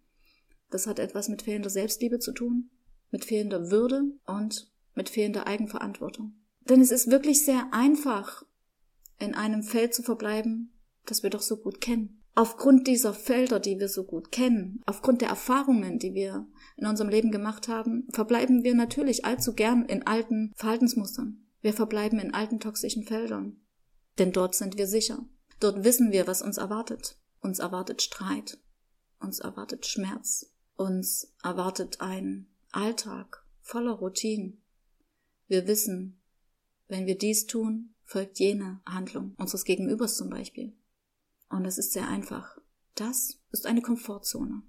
das 0.72 0.88
hat 0.88 1.00
etwas 1.00 1.30
mit 1.30 1.44
fehlender 1.44 1.70
Selbstliebe 1.70 2.20
zu 2.20 2.32
tun, 2.32 2.72
mit 3.12 3.26
fehlender 3.26 3.70
Würde 3.70 4.04
und 4.26 4.72
mit 4.96 5.10
fehlender 5.10 5.46
Eigenverantwortung. 5.46 6.34
Denn 6.70 6.82
es 6.82 6.92
ist 6.92 7.10
wirklich 7.10 7.44
sehr 7.46 7.68
einfach, 7.72 8.44
in 9.20 9.36
einem 9.36 9.64
Feld 9.64 9.94
zu 9.94 10.04
verbleiben, 10.04 10.74
das 11.06 11.24
wir 11.24 11.30
doch 11.30 11.42
so 11.42 11.58
gut 11.58 11.82
kennen. 11.82 12.24
Aufgrund 12.36 12.86
dieser 12.86 13.14
Felder, 13.14 13.60
die 13.60 13.80
wir 13.80 13.90
so 13.90 14.04
gut 14.04 14.32
kennen, 14.32 14.84
aufgrund 14.86 15.22
der 15.22 15.30
Erfahrungen, 15.30 15.98
die 15.98 16.14
wir 16.14 16.46
in 16.76 16.86
unserem 16.86 17.10
Leben 17.10 17.32
gemacht 17.32 17.68
haben, 17.68 18.08
verbleiben 18.12 18.64
wir 18.64 18.76
natürlich 18.76 19.26
allzu 19.26 19.54
gern 19.54 19.86
in 19.86 20.06
alten 20.06 20.54
Verhaltensmustern. 20.56 21.44
Wir 21.62 21.74
verbleiben 21.74 22.20
in 22.20 22.36
alten 22.36 22.60
toxischen 22.60 23.04
Feldern. 23.04 23.60
Denn 24.20 24.32
dort 24.32 24.54
sind 24.54 24.78
wir 24.78 24.86
sicher. 24.86 25.26
Dort 25.60 25.84
wissen 25.84 26.12
wir, 26.12 26.28
was 26.28 26.44
uns 26.44 26.58
erwartet. 26.58 27.18
Uns 27.40 27.58
erwartet 27.58 28.04
Streit. 28.04 28.60
Uns 29.20 29.40
erwartet 29.40 29.88
Schmerz. 29.88 30.52
Uns 30.76 31.34
erwartet 31.44 32.02
ein 32.02 32.48
Alltag 32.72 33.44
voller 33.62 33.94
Routinen. 33.94 34.62
Wir 35.48 35.66
wissen, 35.66 36.17
wenn 36.88 37.06
wir 37.06 37.18
dies 37.18 37.46
tun, 37.46 37.96
folgt 38.04 38.40
jene 38.40 38.82
Handlung 38.86 39.34
unseres 39.38 39.66
Gegenübers 39.66 40.18
zum 40.18 40.30
Beispiel. 40.30 40.76
Und 41.50 41.66
es 41.66 41.78
ist 41.78 41.94
sehr 41.94 42.08
einfach. 42.08 42.58
Das 42.96 43.40
ist 43.52 43.66
eine 43.66 43.82
Komfortzone. 43.82 44.64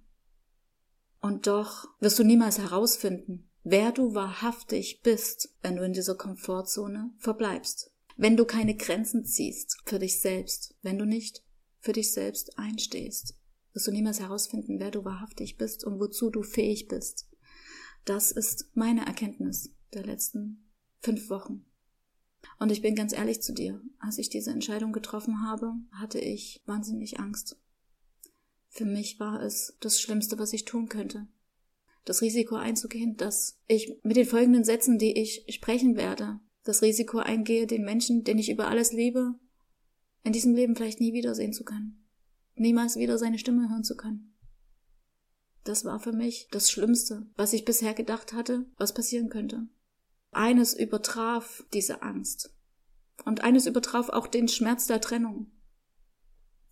Und 1.21 1.47
doch 1.47 1.89
wirst 2.01 2.19
du 2.19 2.25
niemals 2.25 2.59
herausfinden, 2.59 3.51
wer 3.65 3.93
du 3.93 4.15
wahrhaftig 4.15 5.03
bist, 5.03 5.55
wenn 5.63 5.77
du 5.77 5.85
in 5.85 5.93
dieser 5.93 6.15
Komfortzone 6.15 7.13
verbleibst. 7.19 7.93
Wenn 8.17 8.37
du 8.37 8.45
keine 8.45 8.75
Grenzen 8.75 9.25
ziehst 9.25 9.79
für 9.85 9.99
dich 9.99 10.21
selbst, 10.21 10.77
wenn 10.83 10.99
du 10.99 11.05
nicht 11.05 11.45
für 11.81 11.93
dich 11.93 12.13
selbst 12.13 12.59
einstehst, 12.59 13.37
wirst 13.73 13.87
du 13.87 13.93
niemals 13.93 14.21
herausfinden, 14.21 14.81
wer 14.81 14.91
du 14.91 15.05
wahrhaftig 15.05 15.57
bist 15.57 15.85
und 15.85 16.01
wozu 16.01 16.31
du 16.31 16.43
fähig 16.43 16.89
bist. 16.89 17.29
Das 18.05 18.33
ist 18.33 18.71
meine 18.75 19.07
Erkenntnis 19.07 19.75
der 19.95 20.05
letzten 20.05 20.69
fünf 21.01 21.31
Wochen. 21.31 21.68
Und 22.59 22.73
ich 22.73 22.83
bin 22.83 22.95
ganz 22.95 23.13
ehrlich 23.13 23.41
zu 23.43 23.53
dir, 23.53 23.81
als 23.99 24.19
ich 24.19 24.31
diese 24.31 24.51
Entscheidung 24.51 24.93
getroffen 24.93 25.43
habe, 25.43 25.75
hatte 25.93 26.19
ich 26.19 26.63
wahnsinnig 26.67 27.21
Angst. 27.21 27.57
Für 28.69 28.85
mich 28.85 29.19
war 29.21 29.43
es 29.43 29.77
das 29.81 30.01
Schlimmste, 30.01 30.39
was 30.39 30.53
ich 30.53 30.65
tun 30.65 30.89
könnte. 30.89 31.27
Das 32.05 32.23
Risiko 32.23 32.57
einzugehen, 32.57 33.17
dass 33.17 33.61
ich 33.67 33.99
mit 34.03 34.17
den 34.17 34.27
folgenden 34.27 34.65
Sätzen, 34.65 34.99
die 34.99 35.19
ich 35.19 35.45
sprechen 35.49 35.97
werde, 35.97 36.41
das 36.65 36.83
Risiko 36.83 37.19
eingehe, 37.19 37.67
den 37.67 37.85
Menschen, 37.85 38.25
den 38.25 38.39
ich 38.39 38.51
über 38.51 38.69
alles 38.69 38.93
liebe, 38.93 39.35
in 40.25 40.33
diesem 40.33 40.55
Leben 40.55 40.77
vielleicht 40.77 41.01
nie 41.01 41.13
wiedersehen 41.13 41.53
zu 41.53 41.65
können. 41.65 42.07
Niemals 42.55 42.97
wieder 42.97 43.19
seine 43.19 43.39
Stimme 43.39 43.71
hören 43.71 43.85
zu 43.85 43.97
können. 43.97 44.35
Das 45.65 45.85
war 45.85 46.01
für 46.01 46.13
mich 46.13 46.49
das 46.51 46.71
Schlimmste, 46.71 47.27
was 47.37 47.53
ich 47.53 47.65
bisher 47.65 47.95
gedacht 47.95 48.33
hatte, 48.33 48.67
was 48.77 48.95
passieren 48.95 49.29
könnte. 49.29 49.69
Eines 50.31 50.75
übertraf 50.75 51.65
diese 51.73 52.03
Angst. 52.03 52.55
Und 53.25 53.43
eines 53.43 53.67
übertraf 53.67 54.09
auch 54.09 54.27
den 54.27 54.49
Schmerz 54.49 54.87
der 54.87 55.01
Trennung. 55.01 55.51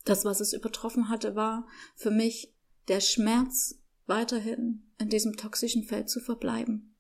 Das, 0.04 0.24
was 0.24 0.40
es 0.40 0.52
übertroffen 0.52 1.08
hatte, 1.08 1.34
war 1.34 1.66
für 1.96 2.10
mich 2.10 2.54
der 2.88 3.00
Schmerz, 3.00 3.82
weiterhin 4.06 4.88
in 4.98 5.08
diesem 5.08 5.36
toxischen 5.36 5.82
Feld 5.82 6.08
zu 6.08 6.20
verbleiben. 6.20 6.94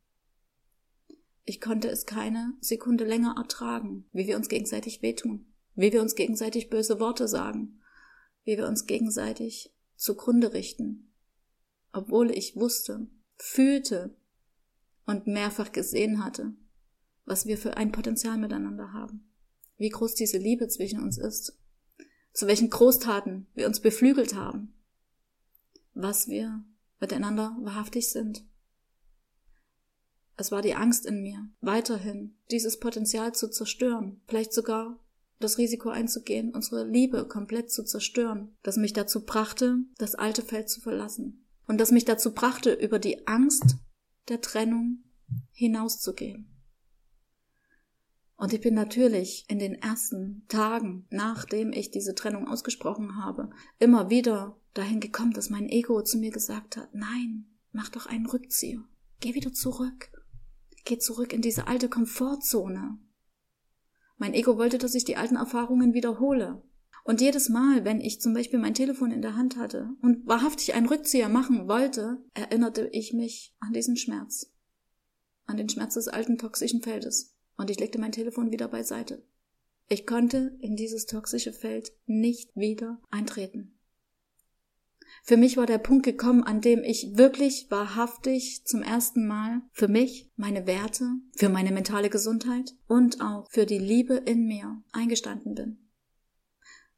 Ich 1.44 1.60
konnte 1.60 1.88
es 1.88 2.06
keine 2.06 2.54
Sekunde 2.60 3.04
länger 3.04 3.36
ertragen, 3.36 4.08
wie 4.12 4.26
wir 4.26 4.36
uns 4.36 4.48
gegenseitig 4.48 5.02
wehtun, 5.02 5.46
wie 5.76 5.92
wir 5.92 6.02
uns 6.02 6.16
gegenseitig 6.16 6.68
böse 6.68 6.98
Worte 6.98 7.28
sagen, 7.28 7.80
wie 8.42 8.56
wir 8.56 8.66
uns 8.66 8.86
gegenseitig 8.86 9.72
zugrunde 9.94 10.52
richten, 10.52 11.12
obwohl 11.92 12.32
ich 12.32 12.56
wusste, 12.56 13.06
fühlte, 13.36 14.16
und 15.06 15.26
mehrfach 15.26 15.72
gesehen 15.72 16.22
hatte, 16.22 16.52
was 17.24 17.46
wir 17.46 17.56
für 17.56 17.76
ein 17.76 17.92
Potenzial 17.92 18.36
miteinander 18.36 18.92
haben, 18.92 19.32
wie 19.76 19.88
groß 19.88 20.14
diese 20.14 20.38
Liebe 20.38 20.68
zwischen 20.68 21.02
uns 21.02 21.16
ist, 21.16 21.58
zu 22.32 22.46
welchen 22.46 22.70
Großtaten 22.70 23.46
wir 23.54 23.66
uns 23.66 23.80
beflügelt 23.80 24.34
haben, 24.34 24.74
was 25.94 26.28
wir 26.28 26.64
miteinander 27.00 27.56
wahrhaftig 27.60 28.10
sind. 28.10 28.44
Es 30.36 30.52
war 30.52 30.60
die 30.60 30.74
Angst 30.74 31.06
in 31.06 31.22
mir, 31.22 31.48
weiterhin 31.60 32.36
dieses 32.50 32.78
Potenzial 32.78 33.34
zu 33.34 33.48
zerstören, 33.48 34.20
vielleicht 34.26 34.52
sogar 34.52 35.00
das 35.38 35.58
Risiko 35.58 35.88
einzugehen, 35.88 36.54
unsere 36.54 36.86
Liebe 36.86 37.26
komplett 37.26 37.70
zu 37.70 37.84
zerstören, 37.84 38.56
das 38.62 38.76
mich 38.76 38.92
dazu 38.92 39.24
brachte, 39.24 39.78
das 39.98 40.14
alte 40.14 40.42
Feld 40.42 40.68
zu 40.68 40.80
verlassen. 40.80 41.46
Und 41.66 41.78
das 41.78 41.90
mich 41.90 42.04
dazu 42.04 42.32
brachte, 42.32 42.72
über 42.72 42.98
die 42.98 43.26
Angst 43.26 43.76
der 44.28 44.40
Trennung 44.40 45.04
hinauszugehen. 45.52 46.52
Und 48.36 48.52
ich 48.52 48.60
bin 48.60 48.74
natürlich 48.74 49.46
in 49.48 49.58
den 49.58 49.74
ersten 49.74 50.44
Tagen, 50.48 51.06
nachdem 51.10 51.72
ich 51.72 51.90
diese 51.90 52.14
Trennung 52.14 52.48
ausgesprochen 52.48 53.16
habe, 53.16 53.50
immer 53.78 54.10
wieder 54.10 54.60
dahin 54.74 55.00
gekommen, 55.00 55.32
dass 55.32 55.48
mein 55.48 55.68
Ego 55.70 56.02
zu 56.02 56.18
mir 56.18 56.30
gesagt 56.30 56.76
hat, 56.76 56.94
nein, 56.94 57.46
mach 57.72 57.88
doch 57.88 58.06
einen 58.06 58.26
Rückzieher. 58.26 58.84
Geh 59.20 59.34
wieder 59.34 59.52
zurück. 59.52 60.10
Geh 60.84 60.98
zurück 60.98 61.32
in 61.32 61.40
diese 61.40 61.66
alte 61.66 61.88
Komfortzone. 61.88 62.98
Mein 64.18 64.34
Ego 64.34 64.58
wollte, 64.58 64.76
dass 64.76 64.94
ich 64.94 65.04
die 65.04 65.16
alten 65.16 65.36
Erfahrungen 65.36 65.94
wiederhole. 65.94 66.62
Und 67.06 67.20
jedes 67.20 67.48
Mal, 67.48 67.84
wenn 67.84 68.00
ich 68.00 68.20
zum 68.20 68.34
Beispiel 68.34 68.58
mein 68.58 68.74
Telefon 68.74 69.12
in 69.12 69.22
der 69.22 69.36
Hand 69.36 69.56
hatte 69.56 69.90
und 70.02 70.26
wahrhaftig 70.26 70.74
einen 70.74 70.88
Rückzieher 70.88 71.28
machen 71.28 71.68
wollte, 71.68 72.18
erinnerte 72.34 72.88
ich 72.92 73.12
mich 73.12 73.54
an 73.60 73.72
diesen 73.72 73.96
Schmerz. 73.96 74.52
An 75.44 75.56
den 75.56 75.68
Schmerz 75.68 75.94
des 75.94 76.08
alten 76.08 76.36
toxischen 76.36 76.82
Feldes. 76.82 77.36
Und 77.56 77.70
ich 77.70 77.78
legte 77.78 78.00
mein 78.00 78.10
Telefon 78.10 78.50
wieder 78.50 78.66
beiseite. 78.66 79.22
Ich 79.88 80.04
konnte 80.04 80.58
in 80.60 80.74
dieses 80.74 81.06
toxische 81.06 81.52
Feld 81.52 81.92
nicht 82.06 82.50
wieder 82.56 83.00
eintreten. 83.08 83.78
Für 85.22 85.36
mich 85.36 85.56
war 85.56 85.66
der 85.66 85.78
Punkt 85.78 86.04
gekommen, 86.04 86.42
an 86.42 86.60
dem 86.60 86.82
ich 86.82 87.16
wirklich 87.16 87.70
wahrhaftig 87.70 88.64
zum 88.64 88.82
ersten 88.82 89.28
Mal 89.28 89.62
für 89.70 89.86
mich, 89.86 90.32
meine 90.34 90.66
Werte, 90.66 91.08
für 91.36 91.50
meine 91.50 91.70
mentale 91.70 92.10
Gesundheit 92.10 92.74
und 92.88 93.20
auch 93.20 93.46
für 93.48 93.64
die 93.64 93.78
Liebe 93.78 94.14
in 94.14 94.48
mir 94.48 94.82
eingestanden 94.90 95.54
bin. 95.54 95.85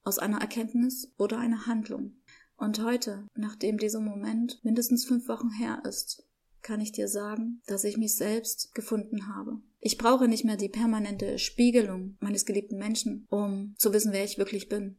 Aus 0.08 0.18
einer 0.18 0.40
Erkenntnis 0.40 1.12
oder 1.18 1.38
einer 1.38 1.66
Handlung. 1.66 2.16
Und 2.56 2.82
heute, 2.82 3.28
nachdem 3.34 3.76
dieser 3.76 4.00
Moment 4.00 4.58
mindestens 4.64 5.04
fünf 5.04 5.28
Wochen 5.28 5.50
her 5.50 5.82
ist, 5.86 6.26
kann 6.62 6.80
ich 6.80 6.92
dir 6.92 7.08
sagen, 7.08 7.60
dass 7.66 7.84
ich 7.84 7.98
mich 7.98 8.16
selbst 8.16 8.74
gefunden 8.74 9.28
habe. 9.28 9.60
Ich 9.80 9.98
brauche 9.98 10.26
nicht 10.26 10.46
mehr 10.46 10.56
die 10.56 10.70
permanente 10.70 11.38
Spiegelung 11.38 12.16
meines 12.20 12.46
geliebten 12.46 12.78
Menschen, 12.78 13.26
um 13.28 13.74
zu 13.76 13.92
wissen, 13.92 14.12
wer 14.12 14.24
ich 14.24 14.38
wirklich 14.38 14.70
bin. 14.70 14.96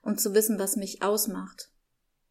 Und 0.00 0.18
zu 0.18 0.32
wissen, 0.32 0.58
was 0.58 0.76
mich 0.76 1.02
ausmacht. 1.02 1.70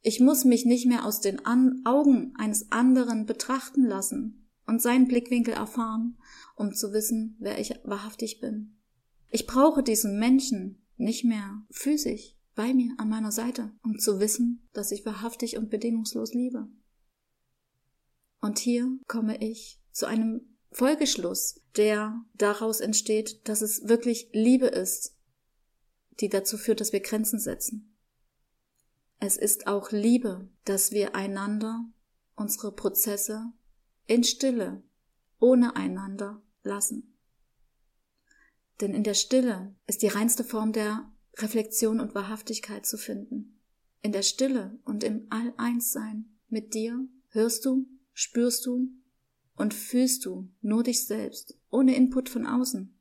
Ich 0.02 0.20
muss 0.20 0.46
mich 0.46 0.66
nicht 0.66 0.88
mehr 0.88 1.06
aus 1.06 1.22
den 1.22 1.46
An 1.46 1.84
Augen 1.86 2.34
eines 2.36 2.72
anderen 2.72 3.28
betrachten 3.28 3.86
lassen 3.86 4.50
und 4.66 4.82
seinen 4.82 5.08
Blickwinkel 5.08 5.54
erfahren, 5.54 6.18
um 6.56 6.74
zu 6.74 6.94
wissen, 6.94 7.38
wer 7.38 7.60
ich 7.60 7.76
wahrhaftig 7.84 8.40
bin. 8.40 8.80
Ich 9.30 9.46
brauche 9.46 9.84
diesen 9.84 10.18
Menschen 10.18 10.84
nicht 11.00 11.24
mehr 11.24 11.64
physisch 11.72 12.36
bei 12.56 12.74
mir 12.74 12.94
an 12.98 13.10
meiner 13.10 13.32
Seite, 13.32 13.72
um 13.84 14.00
zu 14.00 14.20
wissen, 14.20 14.68
dass 14.74 14.92
ich 14.92 15.06
wahrhaftig 15.06 15.58
und 15.58 15.70
bedingungslos 15.70 16.34
liebe. 16.34 16.68
Und 18.42 18.60
hier 18.60 19.00
komme 19.08 19.38
ich 19.38 19.82
zu 19.92 20.06
einem 20.06 20.42
Folgeschluss, 20.72 21.62
der 21.78 22.24
daraus 22.34 22.80
entsteht, 22.80 23.48
dass 23.48 23.62
es 23.62 23.88
wirklich 23.88 24.30
Liebe 24.34 24.68
ist, 24.68 25.16
die 26.20 26.30
dazu 26.30 26.58
führt, 26.58 26.82
dass 26.82 26.94
wir 26.94 27.00
Grenzen 27.00 27.40
setzen. 27.40 27.96
Es 29.20 29.38
ist 29.38 29.68
auch 29.68 29.92
Liebe, 29.92 30.50
dass 30.66 30.92
wir 30.92 31.16
einander 31.16 31.86
unsere 32.36 32.74
Prozesse 32.74 33.52
in 34.06 34.24
Stille, 34.24 34.84
ohne 35.40 35.76
einander 35.76 36.42
lassen. 36.64 37.09
Denn 38.82 38.94
in 38.94 39.04
der 39.04 39.14
Stille 39.14 39.76
ist 39.88 40.02
die 40.02 40.08
reinste 40.08 40.44
Form 40.44 40.72
der 40.72 41.12
Reflexion 41.38 42.00
und 42.00 42.16
Wahrhaftigkeit 42.16 42.86
zu 42.86 42.98
finden. 42.98 43.60
In 44.02 44.12
der 44.12 44.24
Stille 44.24 44.80
und 44.86 45.04
im 45.04 45.28
All-Eins-Sein 45.30 46.26
mit 46.48 46.74
dir 46.74 47.08
hörst 47.30 47.66
du 47.66 47.88
spürst 48.20 48.66
du 48.66 48.90
und 49.56 49.74
fühlst 49.74 50.26
du 50.26 50.50
nur 50.62 50.84
dich 50.84 51.06
selbst, 51.06 51.58
ohne 51.70 51.96
Input 51.96 52.28
von 52.28 52.46
außen. 52.46 52.94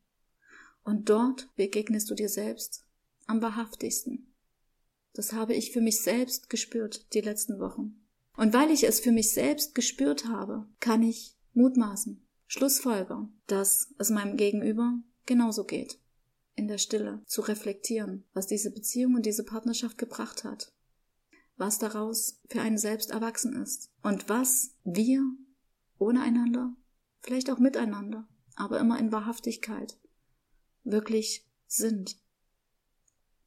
Und 0.85 1.09
dort 1.09 1.48
begegnest 1.57 2.09
du 2.09 2.14
dir 2.14 2.29
selbst 2.29 2.87
am 3.26 3.42
wahrhaftigsten. 3.42 4.33
Das 5.14 5.33
habe 5.33 5.55
ich 5.55 5.72
für 5.72 5.81
mich 5.81 6.03
selbst 6.03 6.48
gespürt 6.48 7.12
die 7.14 7.20
letzten 7.20 7.59
Wochen. 7.59 8.00
Und 8.37 8.53
weil 8.53 8.70
ich 8.70 8.85
es 8.85 9.00
für 9.00 9.11
mich 9.11 9.33
selbst 9.33 9.74
gespürt 9.74 10.29
habe, 10.29 10.68
kann 10.79 11.03
ich 11.03 11.37
mutmaßen, 11.53 12.24
Schlussfolgern, 12.46 13.33
dass 13.48 13.92
es 13.98 14.11
meinem 14.11 14.37
Gegenüber 14.37 15.03
genauso 15.29 15.64
geht. 15.64 16.01
In 16.57 16.67
der 16.67 16.79
Stille 16.79 17.23
zu 17.27 17.43
reflektieren, 17.43 18.25
was 18.35 18.49
diese 18.49 18.73
Beziehung 18.73 19.14
und 19.14 19.25
diese 19.25 19.45
Partnerschaft 19.45 19.97
gebracht 19.97 20.43
hat 20.43 20.73
was 21.59 21.79
daraus 21.79 22.41
für 22.49 22.62
einen 22.62 22.79
selbst 22.79 23.11
erwachsen 23.11 23.61
ist 23.61 23.91
und 24.03 24.29
was 24.29 24.75
wir 24.85 25.23
ohne 25.99 26.23
einander, 26.23 26.75
vielleicht 27.21 27.51
auch 27.51 27.59
miteinander, 27.59 28.27
aber 28.55 28.79
immer 28.79 28.99
in 28.99 29.12
Wahrhaftigkeit 29.12 29.99
wirklich 30.85 31.45
sind. 31.67 32.17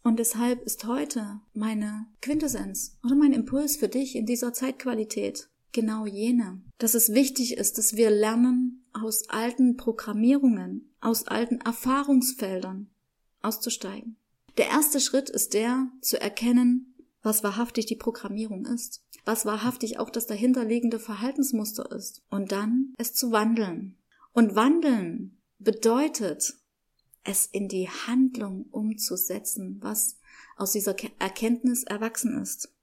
Und 0.03 0.19
deshalb 0.19 0.61
ist 0.63 0.85
heute 0.85 1.39
meine 1.53 2.07
Quintessenz 2.21 2.97
oder 3.03 3.15
mein 3.15 3.33
Impuls 3.33 3.77
für 3.77 3.87
dich 3.87 4.15
in 4.15 4.25
dieser 4.25 4.53
Zeitqualität 4.53 5.49
genau 5.71 6.05
jene, 6.05 6.61
dass 6.79 6.95
es 6.95 7.13
wichtig 7.13 7.57
ist, 7.57 7.77
dass 7.77 7.95
wir 7.95 8.09
lernen, 8.09 8.80
aus 8.93 9.29
alten 9.29 9.77
Programmierungen, 9.77 10.93
aus 11.01 11.27
alten 11.27 11.59
Erfahrungsfeldern 11.61 12.89
auszusteigen. 13.41 14.17
Der 14.57 14.67
erste 14.67 14.99
Schritt 14.99 15.29
ist 15.29 15.53
der, 15.53 15.87
zu 16.01 16.19
erkennen, 16.19 16.95
was 17.23 17.43
wahrhaftig 17.43 17.85
die 17.85 17.95
Programmierung 17.95 18.65
ist, 18.65 19.03
was 19.25 19.45
wahrhaftig 19.45 19.99
auch 19.99 20.09
das 20.09 20.27
dahinterliegende 20.27 20.99
Verhaltensmuster 20.99 21.91
ist 21.91 22.23
und 22.29 22.51
dann 22.51 22.93
es 22.97 23.13
zu 23.13 23.31
wandeln. 23.31 23.97
Und 24.33 24.55
wandeln 24.55 25.37
bedeutet, 25.59 26.55
es 27.23 27.45
in 27.45 27.67
die 27.67 27.87
Handlung 27.87 28.65
umzusetzen, 28.71 29.77
was 29.81 30.17
aus 30.57 30.71
dieser 30.71 30.95
Erkenntnis 31.19 31.83
erwachsen 31.83 32.41
ist. 32.41 32.73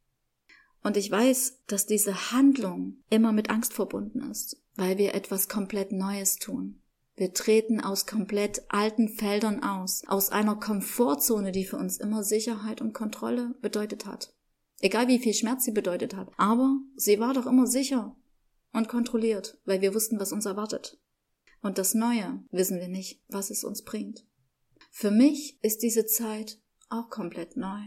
Und 0.89 0.97
ich 0.97 1.11
weiß, 1.11 1.65
dass 1.67 1.85
diese 1.85 2.33
Handlung 2.33 2.97
immer 3.11 3.31
mit 3.31 3.51
Angst 3.51 3.75
verbunden 3.75 4.23
ist, 4.31 4.57
weil 4.75 4.97
wir 4.97 5.15
etwas 5.15 5.47
komplett 5.47 5.93
Neues 5.93 6.37
tun. 6.37 6.81
Wir 7.15 7.35
treten 7.35 7.83
aus 7.83 8.07
komplett 8.07 8.63
alten 8.71 9.11
Feldern 9.11 9.63
aus, 9.63 10.05
aus 10.07 10.31
einer 10.31 10.57
Komfortzone, 10.57 11.53
die 11.53 11.67
für 11.67 11.77
uns 11.77 11.99
immer 11.99 12.25
Sicherheit 12.25 12.81
und 12.81 12.95
Kontrolle 12.95 13.55
bedeutet 13.61 14.07
hat. 14.07 14.33
Egal 14.81 15.09
wie 15.09 15.19
viel 15.19 15.35
Schmerz 15.35 15.67
sie 15.67 15.73
bedeutet 15.73 16.17
hat. 16.17 16.31
Aber 16.39 16.79
sie 16.97 17.21
war 17.21 17.35
doch 17.35 17.45
immer 17.45 17.67
sicher 17.67 18.17
und 18.73 18.89
kontrolliert, 18.89 19.61
weil 19.67 19.83
wir 19.83 19.95
wussten, 19.95 20.19
was 20.19 20.33
uns 20.33 20.47
erwartet. 20.47 20.99
Und 21.61 21.77
das 21.77 21.93
Neue 21.93 22.43
wissen 22.51 22.81
wir 22.81 22.89
nicht, 22.89 23.23
was 23.29 23.51
es 23.51 23.63
uns 23.63 23.83
bringt. 23.85 24.25
Für 24.91 25.11
mich 25.11 25.63
ist 25.63 25.83
diese 25.83 26.07
Zeit 26.07 26.59
auch 26.89 27.11
komplett 27.11 27.59
neu. 27.59 27.83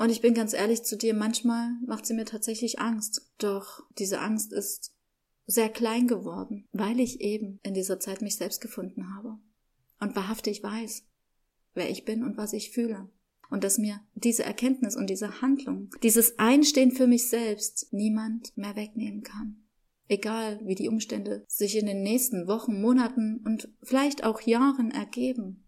Und 0.00 0.08
ich 0.08 0.22
bin 0.22 0.32
ganz 0.32 0.54
ehrlich 0.54 0.82
zu 0.82 0.96
dir, 0.96 1.12
manchmal 1.12 1.72
macht 1.84 2.06
sie 2.06 2.14
mir 2.14 2.24
tatsächlich 2.24 2.80
Angst. 2.80 3.30
Doch 3.36 3.82
diese 3.98 4.20
Angst 4.20 4.50
ist 4.50 4.94
sehr 5.44 5.68
klein 5.68 6.06
geworden, 6.06 6.66
weil 6.72 7.00
ich 7.00 7.20
eben 7.20 7.60
in 7.62 7.74
dieser 7.74 8.00
Zeit 8.00 8.22
mich 8.22 8.36
selbst 8.36 8.62
gefunden 8.62 9.14
habe 9.14 9.36
und 10.00 10.16
wahrhaftig 10.16 10.62
weiß, 10.62 11.04
wer 11.74 11.90
ich 11.90 12.06
bin 12.06 12.24
und 12.24 12.38
was 12.38 12.54
ich 12.54 12.70
fühle. 12.70 13.10
Und 13.50 13.62
dass 13.62 13.76
mir 13.76 14.00
diese 14.14 14.42
Erkenntnis 14.42 14.96
und 14.96 15.10
diese 15.10 15.42
Handlung, 15.42 15.90
dieses 16.02 16.38
Einstehen 16.38 16.92
für 16.92 17.06
mich 17.06 17.28
selbst 17.28 17.92
niemand 17.92 18.56
mehr 18.56 18.76
wegnehmen 18.76 19.22
kann. 19.22 19.66
Egal 20.08 20.60
wie 20.64 20.76
die 20.76 20.88
Umstände 20.88 21.44
sich 21.46 21.76
in 21.76 21.84
den 21.84 22.02
nächsten 22.02 22.46
Wochen, 22.46 22.80
Monaten 22.80 23.42
und 23.44 23.68
vielleicht 23.82 24.24
auch 24.24 24.40
Jahren 24.40 24.92
ergeben. 24.92 25.66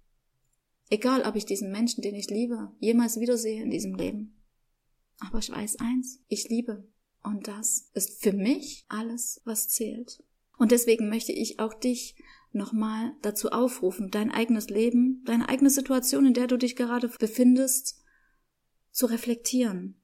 Egal 0.92 1.22
ob 1.22 1.36
ich 1.36 1.46
diesen 1.46 1.72
Menschen, 1.72 2.02
den 2.02 2.14
ich 2.14 2.28
liebe, 2.28 2.70
jemals 2.78 3.18
wiedersehe 3.18 3.62
in 3.62 3.70
diesem 3.70 3.94
Leben. 3.94 4.36
Aber 5.20 5.38
ich 5.38 5.50
weiß 5.50 5.76
eins, 5.76 6.20
ich 6.28 6.50
liebe 6.50 6.86
und 7.22 7.48
das 7.48 7.88
ist 7.94 8.22
für 8.22 8.34
mich 8.34 8.84
alles, 8.90 9.40
was 9.46 9.70
zählt. 9.70 10.22
Und 10.58 10.70
deswegen 10.70 11.08
möchte 11.08 11.32
ich 11.32 11.60
auch 11.60 11.72
dich 11.72 12.22
nochmal 12.52 13.14
dazu 13.22 13.52
aufrufen, 13.52 14.10
dein 14.10 14.30
eigenes 14.30 14.68
Leben, 14.68 15.22
deine 15.24 15.48
eigene 15.48 15.70
Situation, 15.70 16.26
in 16.26 16.34
der 16.34 16.46
du 16.46 16.58
dich 16.58 16.76
gerade 16.76 17.08
befindest, 17.08 18.02
zu 18.90 19.06
reflektieren. 19.06 19.98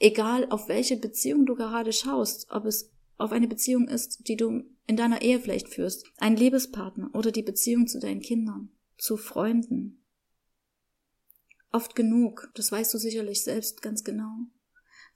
Egal 0.00 0.48
auf 0.50 0.66
welche 0.66 0.96
Beziehung 0.96 1.46
du 1.46 1.54
gerade 1.54 1.92
schaust, 1.92 2.50
ob 2.50 2.64
es 2.64 2.90
auf 3.18 3.30
eine 3.30 3.46
Beziehung 3.46 3.86
ist, 3.86 4.26
die 4.26 4.34
du 4.34 4.64
in 4.88 4.96
deiner 4.96 5.22
Ehe 5.22 5.38
vielleicht 5.38 5.68
führst, 5.68 6.04
ein 6.16 6.34
Liebespartner 6.34 7.10
oder 7.14 7.30
die 7.30 7.44
Beziehung 7.44 7.86
zu 7.86 8.00
deinen 8.00 8.20
Kindern, 8.20 8.70
zu 8.98 9.16
Freunden. 9.16 10.00
Oft 11.74 11.96
genug, 11.96 12.52
das 12.54 12.70
weißt 12.70 12.94
du 12.94 12.98
sicherlich 12.98 13.42
selbst 13.42 13.82
ganz 13.82 14.04
genau, 14.04 14.46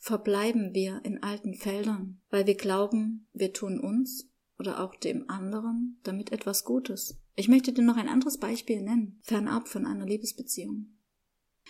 verbleiben 0.01 0.75
wir 0.75 1.01
in 1.05 1.23
alten 1.23 1.55
Feldern, 1.55 2.21
weil 2.31 2.49
wir 2.49 2.57
glauben, 2.57 3.29
wir 3.33 3.53
tun 3.53 3.79
uns 3.79 4.29
oder 4.59 4.83
auch 4.83 4.97
dem 4.97 5.31
anderen 5.31 6.01
damit 6.03 6.33
etwas 6.33 6.65
Gutes. 6.65 7.17
Ich 7.37 7.47
möchte 7.47 7.73
dir 7.73 7.85
noch 7.85 7.97
ein 7.97 8.09
anderes 8.09 8.39
Beispiel 8.39 8.83
nennen, 8.83 9.21
fernab 9.23 9.69
von 9.69 9.87
einer 9.87 10.05
Liebesbeziehung. 10.05 10.99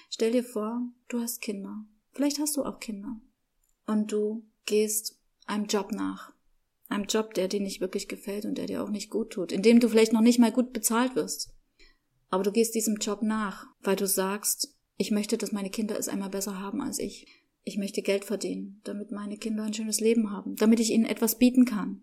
Stell 0.08 0.32
dir 0.32 0.42
vor, 0.42 0.80
du 1.08 1.20
hast 1.20 1.42
Kinder. 1.42 1.84
Vielleicht 2.12 2.38
hast 2.38 2.56
du 2.56 2.64
auch 2.64 2.80
Kinder. 2.80 3.20
Und 3.86 4.10
du 4.10 4.48
gehst 4.64 5.20
einem 5.44 5.66
Job 5.66 5.92
nach. 5.92 6.32
einem 6.88 7.04
Job, 7.04 7.34
der 7.34 7.48
dir 7.48 7.60
nicht 7.60 7.82
wirklich 7.82 8.08
gefällt 8.08 8.46
und 8.46 8.56
der 8.56 8.64
dir 8.64 8.82
auch 8.82 8.88
nicht 8.88 9.10
gut 9.10 9.34
tut, 9.34 9.52
in 9.52 9.60
dem 9.60 9.80
du 9.80 9.90
vielleicht 9.90 10.14
noch 10.14 10.22
nicht 10.22 10.38
mal 10.38 10.50
gut 10.50 10.72
bezahlt 10.72 11.14
wirst. 11.14 11.52
Aber 12.30 12.42
du 12.42 12.52
gehst 12.52 12.74
diesem 12.74 12.96
Job 12.96 13.20
nach, 13.20 13.66
weil 13.82 13.96
du 13.96 14.06
sagst, 14.06 14.77
ich 14.98 15.12
möchte, 15.12 15.38
dass 15.38 15.52
meine 15.52 15.70
Kinder 15.70 15.96
es 15.96 16.08
einmal 16.08 16.28
besser 16.28 16.58
haben 16.58 16.82
als 16.82 16.98
ich. 16.98 17.26
Ich 17.64 17.78
möchte 17.78 18.02
Geld 18.02 18.24
verdienen, 18.24 18.80
damit 18.84 19.12
meine 19.12 19.38
Kinder 19.38 19.62
ein 19.62 19.72
schönes 19.72 20.00
Leben 20.00 20.32
haben, 20.32 20.56
damit 20.56 20.80
ich 20.80 20.90
ihnen 20.90 21.04
etwas 21.04 21.38
bieten 21.38 21.64
kann. 21.64 22.02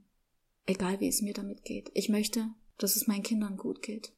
Egal 0.66 1.00
wie 1.02 1.08
es 1.08 1.22
mir 1.22 1.34
damit 1.34 1.64
geht. 1.66 1.92
Ich 1.94 2.10
möchte, 2.10 2.50
dass 2.78 2.96
es 2.96 3.08
meinen 3.08 3.24
Kindern 3.24 3.58
gut 3.58 3.82
geht. 3.82 4.14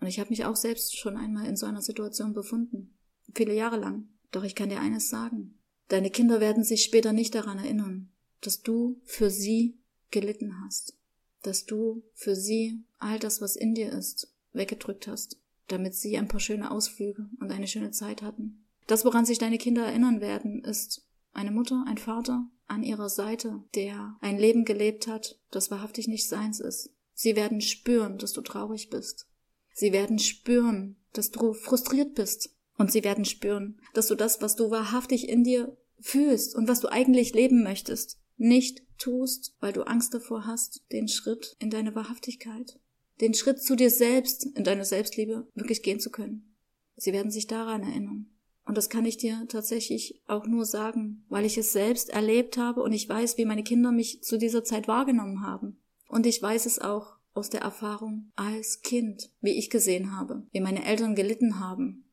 Und 0.00 0.08
ich 0.08 0.18
habe 0.18 0.30
mich 0.30 0.44
auch 0.44 0.56
selbst 0.56 0.98
schon 0.98 1.16
einmal 1.16 1.46
in 1.46 1.56
so 1.56 1.66
einer 1.66 1.82
Situation 1.82 2.32
befunden. 2.32 2.92
Viele 3.34 3.54
Jahre 3.54 3.78
lang. 3.78 4.08
Doch 4.32 4.42
ich 4.44 4.54
kann 4.54 4.68
dir 4.68 4.80
eines 4.80 5.08
sagen. 5.08 5.58
Deine 5.88 6.10
Kinder 6.10 6.40
werden 6.40 6.64
sich 6.64 6.82
später 6.82 7.12
nicht 7.12 7.34
daran 7.34 7.58
erinnern, 7.58 8.10
dass 8.40 8.62
du 8.62 9.00
für 9.04 9.30
sie 9.30 9.78
gelitten 10.10 10.60
hast. 10.64 10.96
Dass 11.42 11.66
du 11.66 12.02
für 12.14 12.34
sie 12.34 12.82
all 12.98 13.18
das, 13.18 13.40
was 13.40 13.56
in 13.56 13.74
dir 13.74 13.92
ist, 13.92 14.32
weggedrückt 14.52 15.06
hast, 15.06 15.36
damit 15.72 15.94
sie 15.94 16.16
ein 16.18 16.28
paar 16.28 16.40
schöne 16.40 16.70
Ausflüge 16.70 17.28
und 17.40 17.50
eine 17.50 17.66
schöne 17.66 17.90
Zeit 17.90 18.22
hatten. 18.22 18.64
Das, 18.86 19.04
woran 19.04 19.24
sich 19.24 19.38
deine 19.38 19.58
Kinder 19.58 19.84
erinnern 19.84 20.20
werden, 20.20 20.64
ist 20.64 21.06
eine 21.32 21.50
Mutter, 21.50 21.84
ein 21.86 21.98
Vater 21.98 22.48
an 22.66 22.82
ihrer 22.82 23.08
Seite, 23.08 23.62
der 23.74 24.16
ein 24.20 24.38
Leben 24.38 24.64
gelebt 24.64 25.06
hat, 25.06 25.38
das 25.50 25.70
wahrhaftig 25.70 26.08
nicht 26.08 26.28
seins 26.28 26.60
ist. 26.60 26.90
Sie 27.14 27.36
werden 27.36 27.60
spüren, 27.60 28.18
dass 28.18 28.32
du 28.32 28.40
traurig 28.40 28.90
bist. 28.90 29.26
Sie 29.74 29.92
werden 29.92 30.18
spüren, 30.18 30.96
dass 31.12 31.30
du 31.30 31.52
frustriert 31.52 32.14
bist. 32.14 32.56
Und 32.76 32.90
sie 32.90 33.04
werden 33.04 33.24
spüren, 33.24 33.78
dass 33.92 34.06
du 34.06 34.14
das, 34.14 34.40
was 34.40 34.56
du 34.56 34.70
wahrhaftig 34.70 35.28
in 35.28 35.44
dir 35.44 35.76
fühlst 36.00 36.54
und 36.54 36.66
was 36.66 36.80
du 36.80 36.88
eigentlich 36.88 37.34
leben 37.34 37.62
möchtest, 37.62 38.18
nicht 38.38 38.82
tust, 38.96 39.54
weil 39.60 39.74
du 39.74 39.82
Angst 39.82 40.14
davor 40.14 40.46
hast, 40.46 40.82
den 40.90 41.08
Schritt 41.08 41.56
in 41.58 41.68
deine 41.68 41.94
Wahrhaftigkeit, 41.94 42.80
den 43.20 43.34
Schritt 43.34 43.62
zu 43.62 43.76
dir 43.76 43.90
selbst, 43.90 44.46
in 44.46 44.64
deine 44.64 44.84
Selbstliebe 44.84 45.46
wirklich 45.54 45.82
gehen 45.82 46.00
zu 46.00 46.10
können. 46.10 46.56
Sie 46.96 47.12
werden 47.12 47.30
sich 47.30 47.46
daran 47.46 47.82
erinnern. 47.82 48.26
Und 48.64 48.76
das 48.76 48.88
kann 48.88 49.04
ich 49.04 49.16
dir 49.16 49.46
tatsächlich 49.48 50.22
auch 50.26 50.46
nur 50.46 50.64
sagen, 50.64 51.24
weil 51.28 51.44
ich 51.44 51.58
es 51.58 51.72
selbst 51.72 52.10
erlebt 52.10 52.56
habe 52.56 52.82
und 52.82 52.92
ich 52.92 53.08
weiß, 53.08 53.36
wie 53.36 53.44
meine 53.44 53.64
Kinder 53.64 53.90
mich 53.90 54.22
zu 54.22 54.38
dieser 54.38 54.64
Zeit 54.64 54.86
wahrgenommen 54.86 55.42
haben. 55.42 55.80
Und 56.08 56.26
ich 56.26 56.40
weiß 56.40 56.66
es 56.66 56.78
auch 56.78 57.16
aus 57.32 57.50
der 57.50 57.62
Erfahrung 57.62 58.30
als 58.36 58.82
Kind, 58.82 59.30
wie 59.40 59.58
ich 59.58 59.70
gesehen 59.70 60.16
habe, 60.16 60.46
wie 60.52 60.60
meine 60.60 60.84
Eltern 60.84 61.14
gelitten 61.14 61.58
haben, 61.58 62.10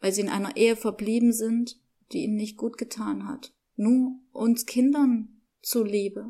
weil 0.00 0.12
sie 0.12 0.20
in 0.20 0.28
einer 0.28 0.56
Ehe 0.56 0.76
verblieben 0.76 1.32
sind, 1.32 1.80
die 2.12 2.24
ihnen 2.24 2.36
nicht 2.36 2.56
gut 2.56 2.78
getan 2.78 3.26
hat. 3.26 3.52
Nur 3.76 4.20
uns 4.32 4.66
Kindern 4.66 5.42
zuliebe, 5.62 6.28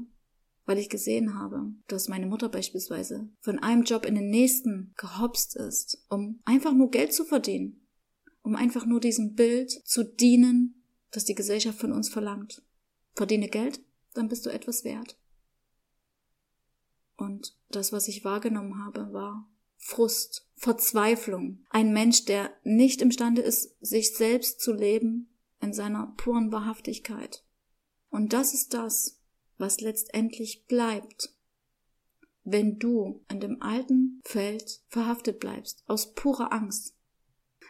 weil 0.64 0.78
ich 0.78 0.88
gesehen 0.88 1.38
habe, 1.38 1.72
dass 1.88 2.08
meine 2.08 2.26
Mutter 2.26 2.48
beispielsweise 2.48 3.28
von 3.40 3.58
einem 3.58 3.82
Job 3.82 4.06
in 4.06 4.14
den 4.14 4.30
nächsten 4.30 4.92
gehopst 4.96 5.56
ist, 5.56 6.04
um 6.08 6.40
einfach 6.44 6.72
nur 6.72 6.90
Geld 6.90 7.12
zu 7.12 7.24
verdienen 7.24 7.82
um 8.42 8.56
einfach 8.56 8.86
nur 8.86 9.00
diesem 9.00 9.34
Bild 9.34 9.70
zu 9.70 10.04
dienen, 10.04 10.84
das 11.10 11.24
die 11.24 11.34
Gesellschaft 11.34 11.78
von 11.78 11.92
uns 11.92 12.08
verlangt. 12.08 12.62
Verdiene 13.14 13.48
Geld, 13.48 13.80
dann 14.14 14.28
bist 14.28 14.44
du 14.46 14.50
etwas 14.50 14.84
wert. 14.84 15.16
Und 17.16 17.56
das, 17.70 17.92
was 17.92 18.08
ich 18.08 18.24
wahrgenommen 18.24 18.84
habe, 18.84 19.12
war 19.12 19.48
Frust, 19.76 20.48
Verzweiflung. 20.56 21.64
Ein 21.70 21.92
Mensch, 21.92 22.24
der 22.24 22.50
nicht 22.64 23.00
imstande 23.00 23.42
ist, 23.42 23.76
sich 23.80 24.14
selbst 24.16 24.60
zu 24.60 24.72
leben 24.72 25.28
in 25.60 25.72
seiner 25.72 26.14
puren 26.16 26.50
Wahrhaftigkeit. 26.52 27.44
Und 28.10 28.32
das 28.32 28.54
ist 28.54 28.74
das, 28.74 29.21
was 29.62 29.80
letztendlich 29.80 30.66
bleibt, 30.66 31.32
wenn 32.42 32.80
du 32.80 33.24
an 33.28 33.38
dem 33.38 33.62
alten 33.62 34.20
Feld 34.24 34.82
verhaftet 34.88 35.38
bleibst, 35.38 35.84
aus 35.86 36.14
purer 36.14 36.52
Angst, 36.52 36.96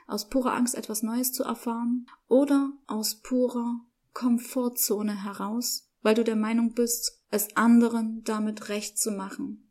aus 0.07 0.31
purer 0.31 0.55
Angst 0.55 0.75
etwas 0.75 1.03
Neues 1.03 1.33
zu 1.33 1.45
erfahren 1.45 2.07
oder 2.29 2.73
aus 2.87 3.21
purer 3.21 3.85
Komfortzone 4.15 5.23
heraus, 5.23 5.91
weil 6.01 6.15
du 6.15 6.25
der 6.25 6.35
Meinung 6.35 6.73
bist, 6.73 7.23
es 7.31 7.57
anderen 7.57 8.25
damit 8.25 8.71
recht 8.71 8.99
zu 8.99 9.11
machen. 9.11 9.71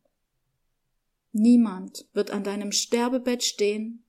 Niemand 1.31 2.07
wird 2.13 2.29
an 2.29 2.43
deinem 2.43 2.71
Sterbebett 2.71 3.43
stehen 3.43 4.05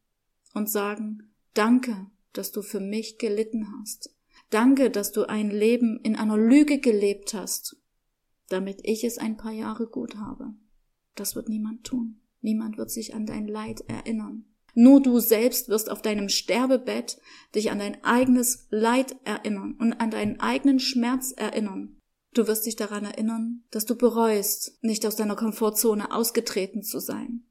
und 0.53 0.69
sagen, 0.69 1.33
danke, 1.55 2.11
dass 2.35 2.53
du 2.53 2.61
für 2.61 2.81
mich 2.81 3.17
gelitten 3.17 3.73
hast. 3.81 4.15
Danke, 4.51 4.91
dass 4.91 5.13
du 5.13 5.25
ein 5.27 5.51
Leben 5.51 5.99
in 6.03 6.15
einer 6.15 6.37
Lüge 6.37 6.79
gelebt 6.79 7.33
hast, 7.33 7.82
damit 8.53 8.81
ich 8.85 9.05
es 9.05 9.19
ein 9.19 9.37
paar 9.37 9.53
Jahre 9.53 9.87
gut 9.87 10.17
habe. 10.17 10.55
Das 11.15 11.35
wird 11.35 11.49
niemand 11.49 11.85
tun. 11.85 12.21
Niemand 12.41 12.77
wird 12.79 12.91
sich 12.91 13.15
an 13.15 13.27
dein 13.27 13.47
Leid 13.47 13.83
erinnern. 13.89 14.45
Nur 14.75 15.03
du 15.03 15.19
selbst 15.21 15.69
wirst 15.69 15.91
auf 15.91 16.03
deinem 16.03 16.29
Sterbebett 16.29 17.19
dich 17.55 17.71
an 17.71 17.79
dein 17.79 18.03
eigenes 18.05 18.67
Leid 18.71 19.17
erinnern 19.25 19.77
und 19.79 19.93
an 19.95 20.11
deinen 20.11 20.41
eigenen 20.41 20.81
Schmerz 20.81 21.33
erinnern. 21.37 21.99
Du 22.35 22.47
wirst 22.47 22.65
dich 22.65 22.77
daran 22.77 23.05
erinnern, 23.05 23.65
dass 23.71 23.85
du 23.85 23.95
bereust, 23.95 24.83
nicht 24.83 25.05
aus 25.05 25.17
deiner 25.17 25.37
Komfortzone 25.37 26.13
ausgetreten 26.13 26.83
zu 26.83 26.99
sein. 26.99 27.45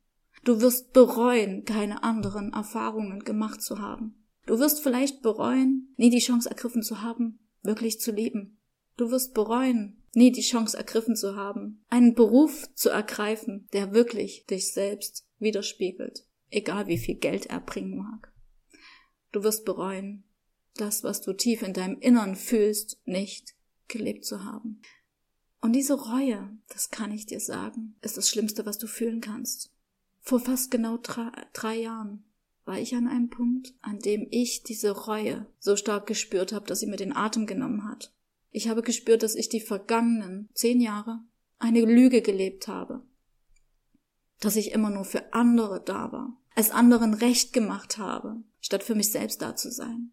Du 0.44 0.60
wirst 0.62 0.94
bereuen, 0.94 1.66
keine 1.66 2.04
anderen 2.04 2.54
Erfahrungen 2.54 3.24
gemacht 3.24 3.62
zu 3.62 3.78
haben. 3.78 4.16
Du 4.48 4.58
wirst 4.58 4.82
vielleicht 4.82 5.22
bereuen, 5.22 5.94
nie 5.98 6.10
die 6.10 6.20
Chance 6.20 6.50
ergriffen 6.50 6.82
zu 6.82 7.04
haben, 7.04 7.40
wirklich 7.62 8.00
zu 8.00 8.12
lieben. 8.12 8.58
Du 8.98 9.12
wirst 9.12 9.36
bereuen, 9.36 10.01
nie 10.14 10.32
die 10.32 10.42
Chance 10.42 10.78
ergriffen 10.78 11.16
zu 11.16 11.36
haben, 11.36 11.84
einen 11.90 12.14
Beruf 12.14 12.68
zu 12.76 12.90
ergreifen, 12.90 13.68
der 13.74 13.94
wirklich 13.94 14.46
dich 14.46 14.74
selbst 14.74 15.26
widerspiegelt 15.40 16.26
egal 16.52 16.88
wie 16.88 16.98
viel 16.98 17.16
Geld 17.16 17.48
er 17.48 17.62
bringen 17.62 17.98
mag. 17.98 18.32
Du 19.32 19.44
wirst 19.44 19.66
bereuen, 19.66 20.24
das, 20.76 21.04
was 21.04 21.22
du 21.22 21.34
tief 21.34 21.64
in 21.64 21.74
deinem 21.74 22.00
Innern 22.00 22.36
fühlst, 22.36 23.00
nicht 23.06 23.56
gelebt 23.88 24.26
zu 24.26 24.44
haben. 24.44 24.82
Und 25.62 25.74
diese 25.74 25.94
Reue, 25.94 26.58
das 26.70 26.90
kann 26.90 27.12
ich 27.12 27.26
dir 27.26 27.40
sagen, 27.40 27.96
ist 28.02 28.18
das 28.18 28.30
Schlimmste, 28.30 28.66
was 28.66 28.78
du 28.78 28.88
fühlen 28.88 29.22
kannst. 29.22 29.72
Vor 30.20 30.40
fast 30.40 30.72
genau 30.72 30.98
drei, 30.98 31.32
drei 31.54 31.76
Jahren 31.76 32.24
war 32.66 32.80
ich 32.80 32.96
an 32.96 33.08
einem 33.08 33.30
Punkt, 33.30 33.74
an 33.82 34.00
dem 34.00 34.28
ich 34.30 34.64
diese 34.64 34.92
Reue 34.92 35.48
so 35.60 35.76
stark 35.76 36.08
gespürt 36.08 36.52
habe, 36.54 36.68
dass 36.68 36.80
sie 36.80 36.88
mir 36.88 36.98
den 36.98 37.16
Atem 37.16 37.48
genommen 37.48 37.88
hat. 37.90 38.14
Ich 38.52 38.68
habe 38.68 38.82
gespürt, 38.82 39.24
dass 39.24 39.36
ich 39.36 39.50
die 39.50 39.62
vergangenen 39.62 40.50
zehn 40.54 40.82
Jahre 40.82 41.20
eine 41.58 41.82
Lüge 41.82 42.22
gelebt 42.22 42.68
habe, 42.68 43.02
dass 44.40 44.56
ich 44.56 44.72
immer 44.72 44.90
nur 44.90 45.06
für 45.06 45.34
andere 45.34 45.82
da 45.82 46.12
war, 46.12 46.38
es 46.56 46.72
anderen 46.72 47.14
recht 47.14 47.54
gemacht 47.54 47.98
habe, 47.98 48.44
statt 48.60 48.84
für 48.84 48.96
mich 48.96 49.12
selbst 49.12 49.42
da 49.42 49.56
zu 49.56 49.72
sein. 49.72 50.12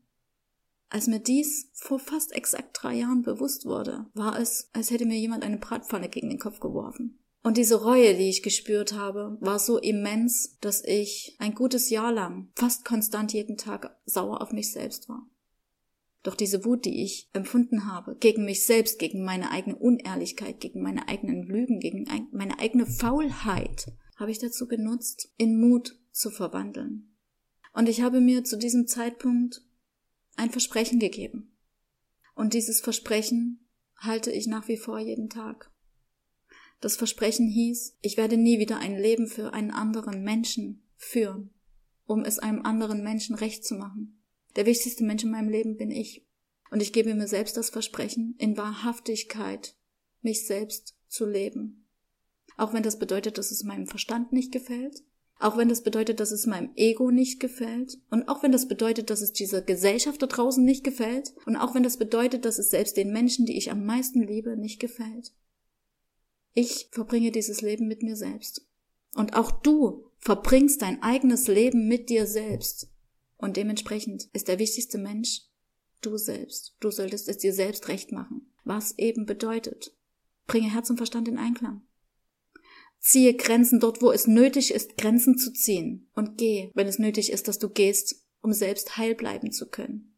Als 0.90 1.06
mir 1.06 1.20
dies 1.20 1.70
vor 1.74 1.98
fast 1.98 2.32
exakt 2.32 2.78
drei 2.80 2.94
Jahren 2.94 3.22
bewusst 3.22 3.66
wurde, 3.66 4.06
war 4.14 4.38
es, 4.38 4.70
als 4.72 4.90
hätte 4.90 5.04
mir 5.04 5.18
jemand 5.18 5.44
eine 5.44 5.58
Bratpfanne 5.58 6.08
gegen 6.08 6.30
den 6.30 6.38
Kopf 6.38 6.60
geworfen. 6.60 7.18
Und 7.42 7.56
diese 7.56 7.82
Reue, 7.82 8.14
die 8.14 8.28
ich 8.28 8.42
gespürt 8.42 8.92
habe, 8.92 9.36
war 9.40 9.58
so 9.58 9.78
immens, 9.78 10.58
dass 10.60 10.82
ich 10.84 11.36
ein 11.38 11.54
gutes 11.54 11.90
Jahr 11.90 12.12
lang 12.12 12.50
fast 12.54 12.84
konstant 12.84 13.32
jeden 13.32 13.56
Tag 13.56 13.96
sauer 14.06 14.40
auf 14.42 14.52
mich 14.52 14.72
selbst 14.72 15.08
war. 15.08 15.26
Doch 16.22 16.34
diese 16.34 16.64
Wut, 16.64 16.84
die 16.84 17.02
ich 17.02 17.28
empfunden 17.32 17.86
habe, 17.86 18.16
gegen 18.18 18.44
mich 18.44 18.64
selbst, 18.64 18.98
gegen 18.98 19.24
meine 19.24 19.50
eigene 19.50 19.76
Unehrlichkeit, 19.76 20.60
gegen 20.60 20.82
meine 20.82 21.08
eigenen 21.08 21.42
Lügen, 21.44 21.78
gegen 21.78 22.06
meine 22.32 22.58
eigene 22.58 22.86
Faulheit, 22.86 23.92
habe 24.16 24.30
ich 24.30 24.38
dazu 24.38 24.66
genutzt, 24.66 25.32
in 25.36 25.60
Mut 25.60 25.96
zu 26.10 26.30
verwandeln. 26.30 27.14
Und 27.72 27.88
ich 27.88 28.02
habe 28.02 28.20
mir 28.20 28.42
zu 28.42 28.58
diesem 28.58 28.88
Zeitpunkt 28.88 29.62
ein 30.36 30.50
Versprechen 30.50 30.98
gegeben. 30.98 31.56
Und 32.34 32.54
dieses 32.54 32.80
Versprechen 32.80 33.68
halte 33.96 34.30
ich 34.32 34.46
nach 34.46 34.68
wie 34.68 34.76
vor 34.76 34.98
jeden 34.98 35.28
Tag. 35.28 35.70
Das 36.80 36.96
Versprechen 36.96 37.48
hieß, 37.48 37.96
ich 38.00 38.16
werde 38.16 38.36
nie 38.36 38.58
wieder 38.58 38.78
ein 38.78 38.96
Leben 38.96 39.26
für 39.26 39.52
einen 39.52 39.72
anderen 39.72 40.22
Menschen 40.22 40.82
führen, 40.96 41.50
um 42.06 42.24
es 42.24 42.38
einem 42.38 42.62
anderen 42.62 43.02
Menschen 43.02 43.34
recht 43.34 43.64
zu 43.64 43.74
machen. 43.74 44.17
Der 44.58 44.66
wichtigste 44.66 45.04
Mensch 45.04 45.22
in 45.22 45.30
meinem 45.30 45.48
Leben 45.48 45.76
bin 45.76 45.92
ich. 45.92 46.26
Und 46.72 46.82
ich 46.82 46.92
gebe 46.92 47.14
mir 47.14 47.28
selbst 47.28 47.56
das 47.56 47.70
Versprechen, 47.70 48.34
in 48.38 48.56
Wahrhaftigkeit 48.56 49.76
mich 50.20 50.48
selbst 50.48 50.96
zu 51.06 51.26
leben. 51.26 51.86
Auch 52.56 52.74
wenn 52.74 52.82
das 52.82 52.98
bedeutet, 52.98 53.38
dass 53.38 53.52
es 53.52 53.62
meinem 53.62 53.86
Verstand 53.86 54.32
nicht 54.32 54.50
gefällt, 54.50 55.04
auch 55.38 55.56
wenn 55.56 55.68
das 55.68 55.84
bedeutet, 55.84 56.18
dass 56.18 56.32
es 56.32 56.46
meinem 56.46 56.72
Ego 56.74 57.12
nicht 57.12 57.38
gefällt. 57.38 58.00
Und 58.10 58.28
auch 58.28 58.42
wenn 58.42 58.50
das 58.50 58.66
bedeutet, 58.66 59.10
dass 59.10 59.20
es 59.20 59.32
dieser 59.32 59.62
Gesellschaft 59.62 60.20
da 60.20 60.26
draußen 60.26 60.64
nicht 60.64 60.82
gefällt. 60.82 61.34
Und 61.46 61.54
auch 61.54 61.76
wenn 61.76 61.84
das 61.84 61.96
bedeutet, 61.96 62.44
dass 62.44 62.58
es 62.58 62.70
selbst 62.70 62.96
den 62.96 63.12
Menschen, 63.12 63.46
die 63.46 63.56
ich 63.56 63.70
am 63.70 63.86
meisten 63.86 64.26
liebe, 64.26 64.56
nicht 64.56 64.80
gefällt. 64.80 65.32
Ich 66.52 66.88
verbringe 66.90 67.30
dieses 67.30 67.60
Leben 67.60 67.86
mit 67.86 68.02
mir 68.02 68.16
selbst. 68.16 68.66
Und 69.14 69.36
auch 69.36 69.52
du 69.52 70.10
verbringst 70.18 70.82
dein 70.82 71.00
eigenes 71.00 71.46
Leben 71.46 71.86
mit 71.86 72.10
dir 72.10 72.26
selbst. 72.26 72.88
Und 73.38 73.56
dementsprechend 73.56 74.28
ist 74.32 74.48
der 74.48 74.58
wichtigste 74.58 74.98
Mensch 74.98 75.42
du 76.02 76.16
selbst. 76.16 76.76
Du 76.80 76.90
solltest 76.90 77.28
es 77.28 77.38
dir 77.38 77.52
selbst 77.52 77.88
recht 77.88 78.12
machen. 78.12 78.52
Was 78.64 78.98
eben 78.98 79.24
bedeutet, 79.24 79.94
Bringe 80.48 80.72
Herz 80.72 80.88
und 80.90 80.96
Verstand 80.96 81.28
in 81.28 81.38
Einklang. 81.38 81.82
Ziehe 82.98 83.34
Grenzen 83.34 83.80
dort, 83.80 84.02
wo 84.02 84.10
es 84.10 84.26
nötig 84.26 84.72
ist, 84.72 84.96
Grenzen 84.96 85.38
zu 85.38 85.52
ziehen. 85.52 86.08
Und 86.14 86.38
geh, 86.38 86.70
wenn 86.74 86.88
es 86.88 86.98
nötig 86.98 87.30
ist, 87.30 87.46
dass 87.46 87.58
du 87.58 87.68
gehst, 87.68 88.24
um 88.40 88.52
selbst 88.52 88.96
heil 88.96 89.14
bleiben 89.14 89.52
zu 89.52 89.68
können. 89.68 90.16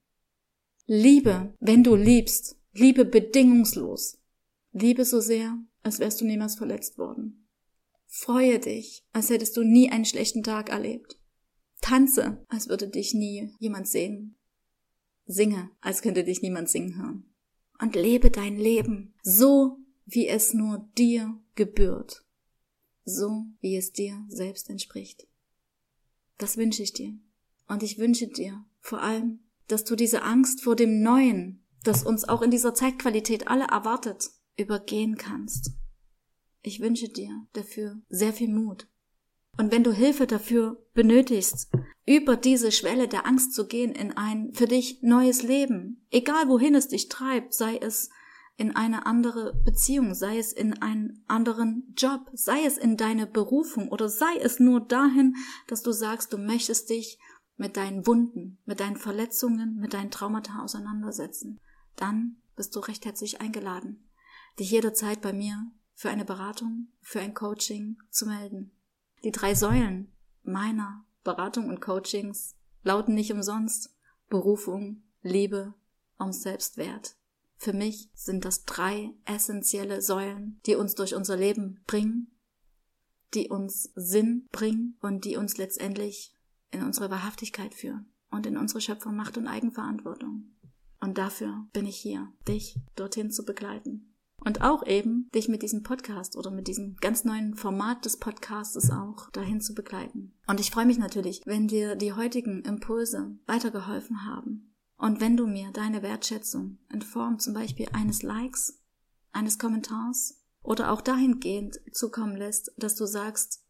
Liebe, 0.87 1.53
wenn 1.61 1.83
du 1.83 1.95
liebst. 1.95 2.57
Liebe 2.73 3.05
bedingungslos. 3.05 4.19
Liebe 4.73 5.05
so 5.05 5.21
sehr, 5.21 5.59
als 5.83 5.99
wärst 5.99 6.21
du 6.21 6.25
niemals 6.25 6.55
verletzt 6.55 6.97
worden. 6.97 7.49
Freue 8.07 8.61
dich, 8.61 9.05
als 9.13 9.31
hättest 9.31 9.57
du 9.57 9.65
nie 9.65 9.91
einen 9.91 10.05
schlechten 10.05 10.45
Tag 10.45 10.71
erlebt. 10.71 11.20
Tanze, 11.91 12.39
als 12.47 12.69
würde 12.69 12.87
dich 12.87 13.15
nie 13.15 13.53
jemand 13.59 13.89
sehen. 13.89 14.37
Singe, 15.27 15.71
als 15.81 16.03
könnte 16.03 16.23
dich 16.23 16.41
niemand 16.41 16.69
singen 16.69 16.97
hören. 16.97 17.25
Und 17.81 17.97
lebe 17.97 18.31
dein 18.31 18.57
Leben 18.57 19.13
so, 19.25 19.77
wie 20.07 20.29
es 20.29 20.55
nur 20.55 20.89
dir 20.97 21.37
gebührt. 21.57 22.25
So, 23.05 23.47
wie 23.61 23.77
es 23.77 23.91
dir 23.91 24.25
selbst 24.29 24.71
entspricht. 24.71 25.27
Das 26.39 26.57
wünsche 26.57 26.85
ich 26.85 26.93
dir. 26.93 27.19
Und 27.67 27.83
ich 27.83 27.99
wünsche 27.99 28.29
dir 28.29 28.65
vor 28.79 29.03
allem, 29.03 29.41
dass 29.67 29.83
du 29.83 29.97
diese 29.97 30.23
Angst 30.23 30.63
vor 30.63 30.77
dem 30.77 31.03
Neuen, 31.03 31.65
das 31.83 32.05
uns 32.05 32.23
auch 32.23 32.43
in 32.43 32.53
dieser 32.53 32.73
Zeitqualität 32.73 33.49
alle 33.49 33.65
erwartet, 33.65 34.31
übergehen 34.57 35.17
kannst. 35.17 35.73
Ich 36.63 36.79
wünsche 36.79 37.09
dir 37.09 37.49
dafür 37.53 38.01
sehr 38.09 38.33
viel 38.33 38.55
Mut. 38.55 38.87
Und 39.61 39.73
wenn 39.73 39.85
du 39.85 39.93
Hilfe 39.93 40.27
dafür 40.27 40.83
benötigst, 40.95 41.71
über 42.07 42.37
diese 42.37 42.73
Schwelle 42.73 43.09
der 43.09 43.27
Angst 43.27 43.53
zu 43.53 43.67
gehen 43.67 43.93
in 43.93 44.17
ein 44.17 44.55
für 44.55 44.65
dich 44.65 45.03
neues 45.03 45.43
Leben, 45.43 46.07
egal 46.11 46.49
wohin 46.49 46.75
es 46.75 46.89
dich 46.89 47.11
treibt, 47.11 47.53
sei 47.53 47.77
es 47.77 48.09
in 48.57 48.75
eine 48.75 49.05
andere 49.05 49.53
Beziehung, 49.63 50.15
sei 50.15 50.39
es 50.39 50.55
in 50.55 50.81
einen 50.81 51.23
anderen 51.27 51.93
Job, 51.95 52.31
sei 52.33 52.65
es 52.65 52.79
in 52.79 52.97
deine 52.97 53.27
Berufung 53.27 53.91
oder 53.91 54.09
sei 54.09 54.35
es 54.41 54.61
nur 54.61 54.81
dahin, 54.81 55.37
dass 55.67 55.83
du 55.83 55.93
sagst, 55.93 56.33
du 56.33 56.39
möchtest 56.39 56.89
dich 56.89 57.19
mit 57.59 57.77
deinen 57.77 58.07
Wunden, 58.07 58.63
mit 58.65 58.81
deinen 58.81 58.97
Verletzungen, 58.97 59.77
mit 59.77 59.93
deinen 59.93 60.11
Traumata 60.11 60.63
auseinandersetzen, 60.63 61.61
dann 61.97 62.37
bist 62.57 62.75
du 62.75 62.81
recht 62.81 63.05
herzlich 63.05 63.43
eingeladen, 63.43 64.09
dich 64.59 64.71
jederzeit 64.71 65.21
bei 65.21 65.35
mir 65.35 65.71
für 65.93 66.09
eine 66.09 66.25
Beratung, 66.25 66.89
für 67.03 67.21
ein 67.21 67.35
Coaching 67.35 67.99
zu 68.09 68.25
melden. 68.25 68.73
Die 69.23 69.33
drei 69.33 69.55
Säulen 69.55 70.13
meiner 70.43 71.05
Beratung 71.25 71.69
und 71.69 71.81
Coachings 71.81 72.57
lauten 72.83 73.15
nicht 73.15 73.33
umsonst 73.33 73.95
Berufung, 74.29 75.03
Liebe 75.23 75.75
und 76.17 76.33
Selbstwert. 76.33 77.17
Für 77.57 77.75
mich 77.75 78.09
sind 78.15 78.47
das 78.47 78.65
drei 78.65 79.13
essentielle 79.27 80.01
Säulen, 80.01 80.61
die 80.65 80.77
uns 80.77 80.95
durch 80.95 81.15
unser 81.15 81.37
Leben 81.37 81.83
bringen, 81.87 82.35
die 83.35 83.51
uns 83.51 83.91
Sinn 83.95 84.49
bringen 84.51 84.97
und 85.03 85.27
die 85.27 85.37
uns 85.37 85.59
letztendlich 85.59 86.35
in 86.71 86.83
unsere 86.83 87.11
Wahrhaftigkeit 87.11 87.75
führen 87.75 88.11
und 88.31 88.47
in 88.47 88.57
unsere 88.57 88.81
Schöpfung 88.81 89.15
Macht 89.17 89.37
und 89.37 89.47
Eigenverantwortung. 89.47 90.53
Und 91.01 91.19
dafür 91.19 91.67
bin 91.73 91.87
ich 91.87 91.99
hier, 91.99 92.33
dich 92.49 92.79
dorthin 92.97 93.31
zu 93.31 93.45
begleiten. 93.45 94.10
Und 94.43 94.63
auch 94.63 94.87
eben 94.87 95.29
dich 95.35 95.49
mit 95.49 95.63
diesem 95.63 95.83
Podcast 95.83 96.37
oder 96.37 96.51
mit 96.51 96.67
diesem 96.67 96.97
ganz 96.97 97.25
neuen 97.25 97.55
Format 97.55 98.05
des 98.05 98.19
Podcastes 98.19 98.91
auch 98.91 99.31
dahin 99.31 99.61
zu 99.61 99.75
begleiten. 99.75 100.35
Und 100.47 100.61
ich 100.61 100.71
freue 100.71 100.87
mich 100.87 100.99
natürlich, 100.99 101.43
wenn 101.45 101.69
dir 101.69 101.95
die 101.95 102.15
heutigen 102.15 102.63
Impulse 102.63 103.37
weitergeholfen 103.47 104.25
haben. 104.25 104.75
Und 104.97 105.21
wenn 105.21 105.37
du 105.37 105.47
mir 105.47 105.71
deine 105.73 106.03
Wertschätzung 106.03 106.79
in 106.93 107.03
Form 107.03 107.39
zum 107.39 107.55
Beispiel 107.55 107.89
eines 107.93 108.23
Likes, 108.23 108.81
eines 109.33 109.59
Kommentars 109.59 110.43
oder 110.63 110.93
auch 110.93 111.01
dahingehend 111.01 111.81
zukommen 111.93 112.37
lässt, 112.37 112.73
dass 112.77 112.97
du 112.97 113.07
sagst, 113.07 113.65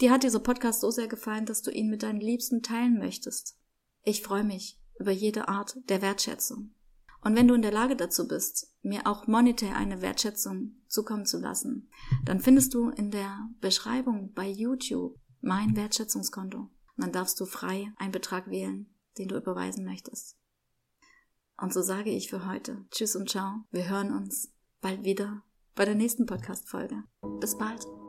dir 0.00 0.10
hat 0.10 0.24
dieser 0.24 0.40
Podcast 0.40 0.80
so 0.80 0.90
sehr 0.90 1.08
gefallen, 1.08 1.46
dass 1.46 1.62
du 1.62 1.70
ihn 1.70 1.88
mit 1.88 2.02
deinen 2.02 2.20
Liebsten 2.20 2.62
teilen 2.62 2.98
möchtest. 2.98 3.56
Ich 4.02 4.22
freue 4.22 4.44
mich 4.44 4.78
über 4.98 5.10
jede 5.10 5.48
Art 5.48 5.76
der 5.88 6.02
Wertschätzung. 6.02 6.74
Und 7.24 7.36
wenn 7.36 7.48
du 7.48 7.54
in 7.54 7.62
der 7.62 7.72
Lage 7.72 7.96
dazu 7.96 8.28
bist, 8.28 8.70
mir 8.82 9.06
auch 9.06 9.26
monetär 9.26 9.76
eine 9.76 10.02
Wertschätzung 10.02 10.76
zukommen 10.86 11.24
zu 11.24 11.38
lassen, 11.38 11.90
dann 12.24 12.38
findest 12.38 12.74
du 12.74 12.90
in 12.90 13.10
der 13.10 13.48
Beschreibung 13.60 14.32
bei 14.34 14.46
YouTube 14.46 15.18
mein 15.40 15.74
Wertschätzungskonto. 15.74 16.58
Und 16.58 16.70
dann 16.96 17.12
darfst 17.12 17.40
du 17.40 17.46
frei 17.46 17.92
einen 17.96 18.12
Betrag 18.12 18.48
wählen, 18.50 18.94
den 19.18 19.28
du 19.28 19.36
überweisen 19.36 19.84
möchtest. 19.84 20.36
Und 21.56 21.72
so 21.72 21.82
sage 21.82 22.10
ich 22.10 22.28
für 22.28 22.46
heute 22.46 22.84
Tschüss 22.90 23.16
und 23.16 23.30
Ciao. 23.30 23.64
Wir 23.70 23.88
hören 23.88 24.12
uns 24.12 24.52
bald 24.80 25.04
wieder 25.04 25.42
bei 25.74 25.84
der 25.84 25.94
nächsten 25.94 26.26
Podcast-Folge. 26.26 27.04
Bis 27.40 27.56
bald. 27.56 28.03